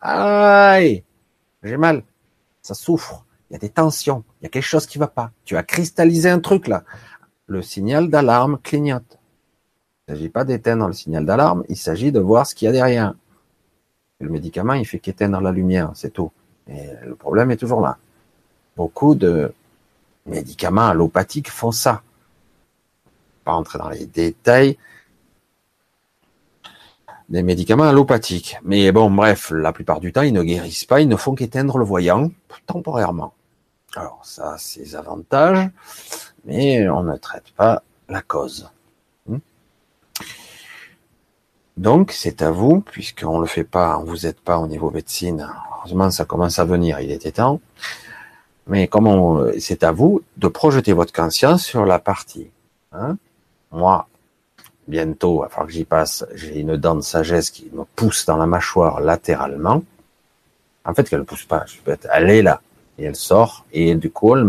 Aïe, 0.01 1.05
j'ai 1.62 1.77
mal, 1.77 2.03
ça 2.62 2.75
souffre, 2.75 3.25
il 3.51 3.55
y 3.55 3.57
a 3.57 3.59
des 3.59 3.68
tensions, 3.68 4.25
il 4.40 4.44
y 4.44 4.47
a 4.47 4.49
quelque 4.49 4.62
chose 4.62 4.87
qui 4.87 4.99
va 4.99 5.07
pas. 5.07 5.33
Tu 5.44 5.57
as 5.57 5.62
cristallisé 5.62 6.31
un 6.31 6.40
truc 6.40 6.66
là 6.66 6.85
le 7.47 7.63
signal 7.63 8.09
d'alarme 8.09 8.59
clignote. 8.63 9.19
Il 10.07 10.13
ne 10.13 10.17
s'agit 10.17 10.29
pas 10.29 10.45
d'éteindre 10.45 10.87
le 10.87 10.93
signal 10.93 11.25
d'alarme, 11.25 11.65
il 11.69 11.77
s'agit 11.77 12.13
de 12.13 12.21
voir 12.21 12.47
ce 12.47 12.55
qu'il 12.55 12.67
y 12.67 12.69
a 12.69 12.73
derrière. 12.73 13.15
Le 14.21 14.29
médicament, 14.31 14.75
il 14.75 14.87
fait 14.87 14.99
qu'éteindre 14.99 15.41
la 15.41 15.53
lumière, 15.53 15.91
c'est 15.95 16.13
tout. 16.13 16.31
Et 16.69 16.89
le 17.05 17.15
problème 17.15 17.51
est 17.51 17.57
toujours 17.57 17.81
là. 17.81 17.99
Beaucoup 18.77 19.15
de 19.15 19.53
médicaments 20.27 20.89
allopathiques 20.89 21.51
font 21.51 21.73
ça. 21.73 22.03
Pas 23.45 23.53
entrer 23.53 23.79
dans 23.79 23.91
les 23.91 24.07
détails 24.07 24.79
des 27.29 27.43
médicaments 27.43 27.85
allopathiques. 27.85 28.59
Mais 28.65 28.93
bon, 28.93 29.11
bref, 29.11 29.51
la 29.51 29.73
plupart 29.73 30.01
du 30.01 30.13
temps, 30.13 30.23
ils 30.23 30.33
ne 30.33 30.43
guérissent 30.43 30.85
pas, 30.85 31.01
ils 31.01 31.09
ne 31.09 31.17
font 31.17 31.35
qu'éteindre 31.35 31.79
le 31.79 31.85
voyant 31.85 32.31
temporairement. 32.67 33.35
Alors, 33.97 34.21
ça, 34.23 34.57
c'est 34.59 34.85
ses 34.85 34.97
avantages 34.97 35.71
mais 36.45 36.89
on 36.89 37.03
ne 37.03 37.17
traite 37.17 37.51
pas 37.57 37.83
la 38.09 38.23
cause. 38.23 38.69
Hmm? 39.27 39.39
Donc 41.77 42.13
c'est 42.13 42.43
à 42.43 42.51
vous, 42.51 42.81
puisqu'on 42.81 43.39
le 43.39 43.47
fait 43.47 43.65
pas, 43.65 43.99
vous 43.99 44.19
n'êtes 44.19 44.41
pas 44.41 44.59
au 44.59 44.67
niveau 44.67 44.91
médecine. 44.91 45.49
Heureusement, 45.79 46.11
ça 46.11 46.25
commence 46.25 46.59
à 46.59 46.65
venir, 46.65 47.01
il 47.01 47.11
était 47.11 47.33
temps. 47.33 47.61
Mais 48.67 48.89
comment 48.89 49.43
c'est 49.59 49.85
à 49.85 49.93
vous 49.93 50.23
de 50.37 50.49
projeter 50.49 50.93
votre 50.93 51.13
conscience 51.13 51.65
sur 51.65 51.85
la 51.85 51.99
partie. 51.99 52.49
Hein 52.93 53.19
Moi, 53.73 54.07
bientôt, 54.89 55.43
à 55.43 55.49
que 55.49 55.71
j'y 55.71 55.85
passe, 55.85 56.25
j'ai 56.35 56.61
une 56.61 56.77
dent 56.77 56.95
de 56.95 57.03
sagesse 57.03 57.51
qui 57.51 57.69
me 57.73 57.85
pousse 57.97 58.25
dans 58.25 58.39
la 58.39 58.47
mâchoire 58.47 59.01
latéralement. 59.01 59.83
En 60.87 60.95
fait, 60.95 61.09
qu'elle 61.09 61.21
ne 61.21 61.25
pousse 61.25 61.45
pas, 61.45 61.65
elle 62.13 62.31
est 62.31 62.43
là. 62.43 62.61
Et 62.99 63.05
elle 63.05 63.17
sort, 63.17 63.65
et 63.73 63.95
du 63.95 64.11
coup, 64.11 64.37
elle, 64.37 64.47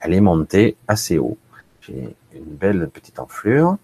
elle 0.00 0.14
est 0.14 0.20
montée 0.20 0.76
assez 0.88 1.18
haut. 1.18 1.38
J'ai 1.80 2.14
une 2.34 2.44
belle 2.44 2.88
petite 2.92 3.18
enflure. 3.18 3.76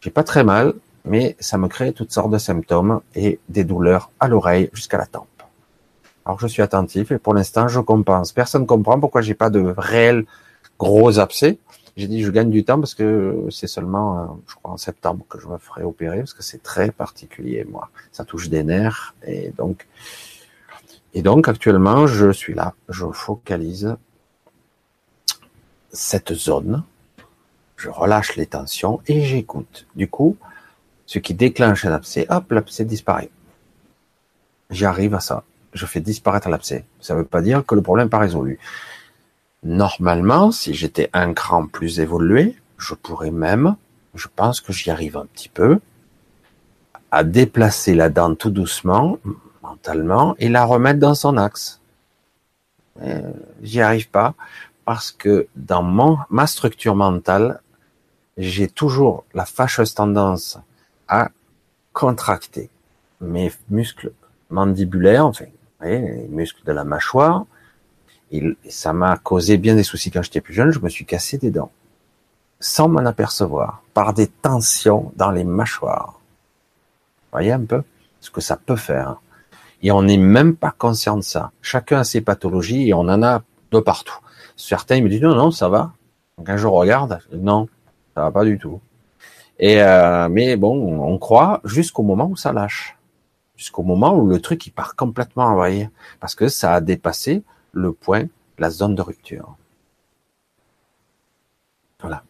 J'ai 0.00 0.10
pas 0.10 0.24
très 0.24 0.44
mal, 0.44 0.74
mais 1.04 1.36
ça 1.40 1.58
me 1.58 1.68
crée 1.68 1.92
toutes 1.92 2.12
sortes 2.12 2.30
de 2.30 2.38
symptômes 2.38 3.00
et 3.14 3.38
des 3.48 3.64
douleurs 3.64 4.10
à 4.20 4.28
l'oreille 4.28 4.70
jusqu'à 4.72 4.98
la 4.98 5.06
tempe. 5.06 5.26
Alors 6.24 6.38
je 6.38 6.46
suis 6.46 6.62
attentif 6.62 7.10
et 7.10 7.18
pour 7.18 7.34
l'instant 7.34 7.68
je 7.68 7.80
compense. 7.80 8.32
Personne 8.32 8.66
comprend 8.66 8.98
pourquoi 9.00 9.22
j'ai 9.22 9.34
pas 9.34 9.50
de 9.50 9.74
réels 9.76 10.24
gros 10.78 11.18
abcès. 11.18 11.58
J'ai 11.96 12.06
dit 12.06 12.22
je 12.22 12.30
gagne 12.30 12.50
du 12.50 12.64
temps 12.64 12.78
parce 12.78 12.94
que 12.94 13.46
c'est 13.50 13.66
seulement, 13.66 14.18
euh, 14.18 14.24
je 14.46 14.54
crois 14.54 14.72
en 14.72 14.76
septembre 14.76 15.24
que 15.28 15.38
je 15.38 15.46
me 15.46 15.58
ferai 15.58 15.82
opérer 15.82 16.18
parce 16.18 16.32
que 16.32 16.42
c'est 16.42 16.62
très 16.62 16.90
particulier 16.90 17.66
moi. 17.68 17.90
Ça 18.12 18.24
touche 18.24 18.48
des 18.48 18.62
nerfs 18.62 19.14
et 19.26 19.52
donc 19.58 19.86
et 21.14 21.22
donc 21.22 21.48
actuellement 21.48 22.06
je 22.06 22.32
suis 22.32 22.54
là, 22.54 22.74
je 22.88 23.06
focalise 23.12 23.96
cette 25.92 26.32
zone, 26.32 26.84
je 27.76 27.90
relâche 27.90 28.36
les 28.36 28.46
tensions 28.46 29.00
et 29.06 29.22
j'écoute. 29.22 29.86
Du 29.94 30.08
coup, 30.08 30.36
ce 31.06 31.18
qui 31.18 31.34
déclenche 31.34 31.84
un 31.84 31.92
abcès, 31.92 32.26
hop, 32.30 32.50
l'abcès 32.52 32.84
disparaît. 32.84 33.30
J'arrive 34.70 35.14
à 35.14 35.20
ça. 35.20 35.44
Je 35.74 35.84
fais 35.86 36.00
disparaître 36.00 36.48
l'abcès. 36.48 36.84
Ça 37.00 37.14
ne 37.14 37.20
veut 37.20 37.24
pas 37.24 37.42
dire 37.42 37.64
que 37.66 37.74
le 37.74 37.82
problème 37.82 38.06
n'est 38.06 38.10
pas 38.10 38.18
résolu. 38.18 38.58
Normalement, 39.62 40.50
si 40.50 40.74
j'étais 40.74 41.10
un 41.12 41.34
cran 41.34 41.66
plus 41.66 42.00
évolué, 42.00 42.56
je 42.78 42.94
pourrais 42.94 43.30
même, 43.30 43.76
je 44.14 44.28
pense 44.34 44.60
que 44.60 44.72
j'y 44.72 44.90
arrive 44.90 45.16
un 45.16 45.26
petit 45.26 45.48
peu, 45.48 45.78
à 47.10 47.24
déplacer 47.24 47.94
la 47.94 48.08
dent 48.08 48.34
tout 48.34 48.50
doucement, 48.50 49.18
mentalement, 49.62 50.34
et 50.38 50.48
la 50.48 50.64
remettre 50.64 50.98
dans 50.98 51.14
son 51.14 51.36
axe. 51.36 51.80
Euh, 53.02 53.32
j'y 53.62 53.80
arrive 53.80 54.10
pas 54.10 54.34
parce 54.84 55.12
que 55.12 55.46
dans 55.56 55.82
mon, 55.82 56.18
ma 56.28 56.46
structure 56.46 56.94
mentale, 56.94 57.60
j'ai 58.36 58.68
toujours 58.68 59.24
la 59.34 59.46
fâcheuse 59.46 59.94
tendance 59.94 60.58
à 61.08 61.30
contracter 61.92 62.70
mes 63.20 63.52
muscles 63.70 64.12
mandibulaires, 64.50 65.26
enfin, 65.26 65.46
les 65.82 66.26
muscles 66.28 66.64
de 66.64 66.72
la 66.72 66.84
mâchoire. 66.84 67.44
Et 68.30 68.56
ça 68.68 68.92
m'a 68.92 69.16
causé 69.18 69.58
bien 69.58 69.74
des 69.74 69.82
soucis 69.82 70.10
quand 70.10 70.22
j'étais 70.22 70.40
plus 70.40 70.54
jeune. 70.54 70.70
Je 70.70 70.80
me 70.80 70.88
suis 70.88 71.04
cassé 71.04 71.38
des 71.38 71.50
dents 71.50 71.70
sans 72.62 72.88
m'en 72.88 73.04
apercevoir 73.04 73.82
par 73.92 74.14
des 74.14 74.28
tensions 74.28 75.12
dans 75.16 75.32
les 75.32 75.44
mâchoires. 75.44 76.20
Vous 77.24 77.32
voyez 77.32 77.52
un 77.52 77.64
peu 77.64 77.82
ce 78.20 78.30
que 78.30 78.40
ça 78.40 78.56
peut 78.56 78.76
faire. 78.76 79.20
Et 79.82 79.90
on 79.90 80.02
n'est 80.02 80.16
même 80.16 80.56
pas 80.56 80.70
conscient 80.70 81.16
de 81.16 81.22
ça. 81.22 81.50
Chacun 81.60 82.00
a 82.00 82.04
ses 82.04 82.20
pathologies 82.20 82.88
et 82.88 82.94
on 82.94 83.00
en 83.00 83.22
a 83.22 83.42
de 83.70 83.80
partout. 83.80 84.18
Certains 84.56 85.00
me 85.00 85.08
disent 85.08 85.22
non, 85.22 85.34
non, 85.34 85.50
ça 85.50 85.68
va. 85.68 85.92
Quand 86.44 86.56
je 86.56 86.66
regarde, 86.66 87.20
non, 87.32 87.68
ça 88.14 88.22
va 88.22 88.30
pas 88.30 88.44
du 88.44 88.58
tout. 88.58 88.80
Et 89.58 89.82
euh, 89.82 90.28
mais 90.28 90.56
bon, 90.56 91.02
on 91.02 91.18
croit 91.18 91.60
jusqu'au 91.64 92.02
moment 92.02 92.26
où 92.26 92.36
ça 92.36 92.52
lâche, 92.52 92.96
jusqu'au 93.56 93.82
moment 93.82 94.14
où 94.14 94.26
le 94.26 94.40
truc 94.40 94.66
il 94.66 94.70
part 94.70 94.96
complètement 94.96 95.44
envahir, 95.44 95.88
parce 96.20 96.34
que 96.34 96.48
ça 96.48 96.74
a 96.74 96.80
dépassé 96.80 97.42
le 97.72 97.92
point, 97.92 98.24
la 98.58 98.70
zone 98.70 98.94
de 98.94 99.02
rupture. 99.02 99.56
Voilà. 102.00 102.24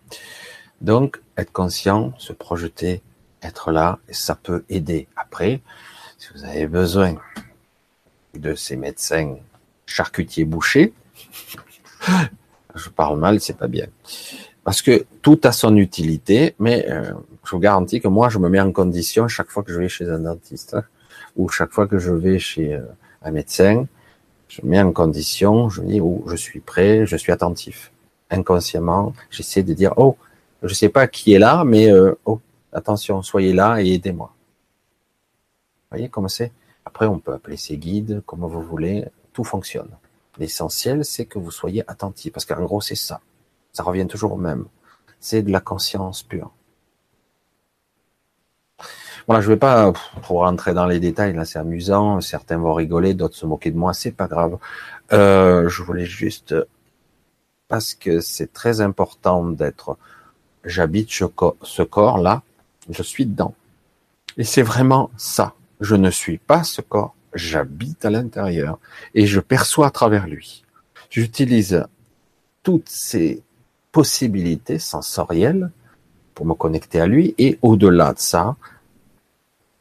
Donc, 0.81 1.23
être 1.38 1.53
conscient, 1.53 2.12
se 2.19 2.33
projeter, 2.33 3.03
être 3.43 3.73
là, 3.73 3.99
ça 4.11 4.35
peut 4.35 4.65
aider. 4.69 5.09
Après, 5.17 5.62
si 6.22 6.28
vous 6.37 6.44
avez 6.44 6.68
besoin 6.68 7.16
de 8.35 8.54
ces 8.54 8.76
médecins 8.76 9.38
charcutiers 9.87 10.44
bouchers, 10.44 10.92
je 12.76 12.88
parle 12.90 13.18
mal, 13.18 13.40
c'est 13.40 13.56
pas 13.56 13.66
bien. 13.66 13.88
Parce 14.62 14.82
que 14.82 15.04
tout 15.20 15.40
a 15.42 15.50
son 15.50 15.76
utilité, 15.76 16.54
mais 16.61 16.87
euh, 16.88 17.12
je 17.44 17.50
vous 17.50 17.58
garantis 17.58 18.00
que 18.00 18.06
moi, 18.06 18.28
je 18.28 18.38
me 18.38 18.48
mets 18.48 18.61
en 18.61 18.70
condition 18.70 19.26
chaque 19.26 19.50
fois 19.50 19.64
que 19.64 19.72
je 19.72 19.80
vais 19.80 19.88
chez 19.88 20.08
un 20.08 20.20
dentiste 20.20 20.76
ou 21.35 21.48
chaque 21.48 21.72
fois 21.72 21.88
que 21.88 21.98
je 21.98 22.12
vais 22.12 22.38
chez 22.38 22.72
euh, 22.72 22.82
un 23.22 23.32
médecin, 23.32 23.87
je 24.46 24.62
me 24.62 24.70
mets 24.70 24.80
en 24.80 24.92
condition, 24.92 25.70
je 25.70 25.80
me 25.80 25.88
dis, 25.88 26.00
oh, 26.00 26.22
je 26.28 26.37
suis 26.37 26.61
prêt, 26.61 27.04
je 27.04 27.16
suis 27.16 27.32
attentif. 27.32 27.90
Inconsciemment, 28.30 29.12
j'essaie 29.28 29.64
de 29.64 29.74
dire, 29.74 29.92
oh, 29.96 30.16
je 30.62 30.72
sais 30.72 30.88
pas 30.88 31.08
qui 31.08 31.32
est 31.32 31.40
là, 31.40 31.64
mais 31.64 31.90
euh, 31.90 32.16
oh, 32.26 32.38
attention, 32.72 33.22
soyez 33.22 33.52
là 33.52 33.82
et 33.82 33.94
aidez-moi. 33.94 34.32
Voyez 35.92 36.09
comment 36.09 36.28
c'est 36.28 36.52
Après, 36.87 37.07
on 37.07 37.18
peut 37.18 37.35
appeler 37.35 37.59
ces 37.59 37.76
guides, 37.76 38.22
comme 38.24 38.46
vous 38.46 38.62
voulez, 38.62 39.05
tout 39.35 39.44
fonctionne. 39.44 39.90
L'essentiel, 40.38 41.05
c'est 41.05 41.26
que 41.26 41.38
vous 41.38 41.50
soyez 41.50 41.85
attentif, 41.87 42.33
parce 42.33 42.46
qu'en 42.46 42.62
gros, 42.64 42.81
c'est 42.81 42.94
ça. 42.94 43.20
Ça 43.72 43.83
revient 43.83 44.07
toujours 44.07 44.33
au 44.33 44.38
même. 44.38 44.64
C'est 45.20 45.42
de 45.42 45.52
la 45.52 45.61
conscience 45.61 46.22
pure. 46.22 46.50
Voilà, 49.26 49.42
je 49.42 49.48
vais 49.48 49.59
pas 49.59 49.92
pour 50.22 50.38
rentrer 50.38 50.72
dans 50.72 50.87
les 50.87 50.98
détails, 50.98 51.35
là 51.35 51.44
c'est 51.44 51.59
amusant, 51.59 52.20
certains 52.22 52.57
vont 52.57 52.72
rigoler, 52.72 53.12
d'autres 53.14 53.37
se 53.37 53.46
moquer 53.46 53.70
de 53.70 53.76
moi, 53.76 53.92
c'est 53.92 54.11
pas 54.11 54.26
grave. 54.26 54.59
Euh, 55.12 55.68
je 55.68 55.83
voulais 55.83 56.07
juste, 56.07 56.55
parce 57.68 57.94
que 57.94 58.20
c'est 58.20 58.52
très 58.52 58.81
important 58.81 59.44
d'être, 59.44 59.96
j'habite 60.64 61.11
ce 61.11 61.83
corps 61.83 62.18
là, 62.18 62.42
je 62.88 63.02
suis 63.02 63.26
dedans. 63.26 63.55
Et 64.38 64.44
c'est 64.44 64.62
vraiment 64.62 65.11
ça. 65.16 65.55
Je 65.83 65.97
ne 65.97 66.11
suis 66.11 66.38
pas 66.38 66.62
ce 66.62 66.81
corps, 66.81 67.16
j'habite 67.35 68.05
à 68.05 68.11
l'intérieur 68.11 68.79
et 69.16 69.27
je 69.27 69.40
perçois 69.40 69.88
à 69.88 69.90
travers 69.90 70.29
lui. 70.29 70.62
J'utilise 71.11 71.85
toutes 72.62 72.88
ces 72.88 73.42
possibilités 73.90 74.79
sensorielles 74.79 75.73
pour 76.37 76.47
me 76.47 76.55
connecter 76.55 77.01
à 77.01 77.09
lui 77.09 77.35
et 77.37 77.59
au-delà 77.62 78.12
de 78.12 78.21
ça, 78.21 78.55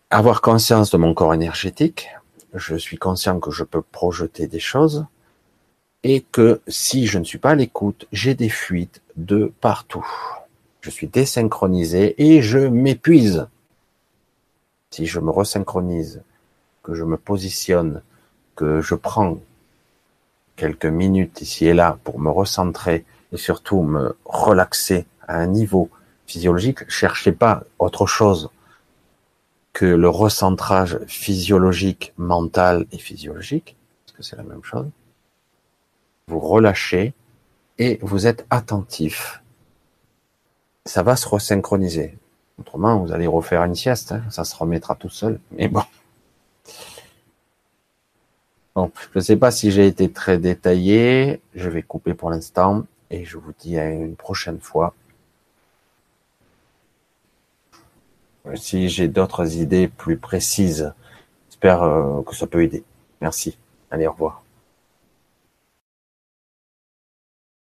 avoir 0.09 0.41
conscience 0.41 0.89
de 0.89 0.97
mon 0.97 1.13
corps 1.13 1.35
énergétique. 1.35 2.09
Je 2.55 2.75
suis 2.75 2.97
conscient 2.97 3.39
que 3.39 3.51
je 3.51 3.63
peux 3.63 3.83
projeter 3.83 4.47
des 4.47 4.59
choses 4.59 5.05
et 6.01 6.21
que 6.21 6.61
si 6.67 7.05
je 7.05 7.19
ne 7.19 7.23
suis 7.23 7.37
pas 7.37 7.51
à 7.51 7.55
l'écoute, 7.55 8.07
j'ai 8.11 8.33
des 8.33 8.49
fuites 8.49 9.03
de 9.17 9.53
partout. 9.61 10.07
Je 10.81 10.89
suis 10.89 11.05
désynchronisé 11.05 12.15
et 12.17 12.41
je 12.41 12.57
m'épuise. 12.57 13.47
Si 14.91 15.05
je 15.05 15.19
me 15.19 15.31
resynchronise, 15.31 16.21
que 16.83 16.93
je 16.93 17.03
me 17.03 17.17
positionne, 17.17 18.01
que 18.55 18.81
je 18.81 18.95
prends 18.95 19.37
quelques 20.55 20.85
minutes 20.85 21.41
ici 21.41 21.65
et 21.65 21.73
là 21.73 21.97
pour 22.03 22.19
me 22.19 22.29
recentrer 22.29 23.05
et 23.31 23.37
surtout 23.37 23.81
me 23.81 24.17
relaxer 24.25 25.05
à 25.27 25.37
un 25.37 25.47
niveau 25.47 25.89
physiologique, 26.27 26.89
cherchez 26.89 27.31
pas 27.31 27.63
autre 27.79 28.05
chose 28.05 28.49
que 29.73 29.85
le 29.85 30.09
recentrage 30.09 30.99
physiologique, 31.07 32.13
mental 32.17 32.85
et 32.91 32.97
physiologique, 32.97 33.77
parce 34.05 34.17
que 34.17 34.23
c'est 34.23 34.35
la 34.35 34.43
même 34.43 34.63
chose. 34.63 34.87
Vous 36.27 36.39
relâchez 36.39 37.13
et 37.77 37.97
vous 38.01 38.27
êtes 38.27 38.45
attentif. 38.49 39.41
Ça 40.85 41.03
va 41.03 41.15
se 41.15 41.27
resynchroniser. 41.27 42.17
Autrement, 42.61 42.99
vous 42.99 43.11
allez 43.11 43.25
refaire 43.25 43.63
une 43.63 43.73
sieste, 43.73 44.11
hein. 44.11 44.21
ça 44.29 44.43
se 44.43 44.55
remettra 44.55 44.93
tout 44.93 45.09
seul. 45.09 45.39
Mais 45.51 45.67
bon. 45.67 45.81
Je 48.75 48.81
ne 49.15 49.19
sais 49.19 49.35
pas 49.35 49.49
si 49.49 49.71
j'ai 49.71 49.87
été 49.87 50.11
très 50.11 50.37
détaillé. 50.37 51.41
Je 51.55 51.69
vais 51.69 51.81
couper 51.81 52.13
pour 52.13 52.29
l'instant 52.29 52.83
et 53.09 53.25
je 53.25 53.39
vous 53.39 53.51
dis 53.59 53.79
à 53.79 53.89
une 53.89 54.15
prochaine 54.15 54.59
fois. 54.59 54.93
si 58.53 58.89
j'ai 58.89 59.07
d'autres 59.07 59.57
idées 59.57 59.87
plus 59.87 60.17
précises, 60.17 60.93
j'espère 61.49 61.81
euh, 61.81 62.21
que 62.21 62.35
ça 62.35 62.45
peut 62.45 62.63
aider. 62.63 62.83
Merci. 63.21 63.57
Allez, 63.89 64.05
au 64.05 64.11
revoir. 64.11 64.43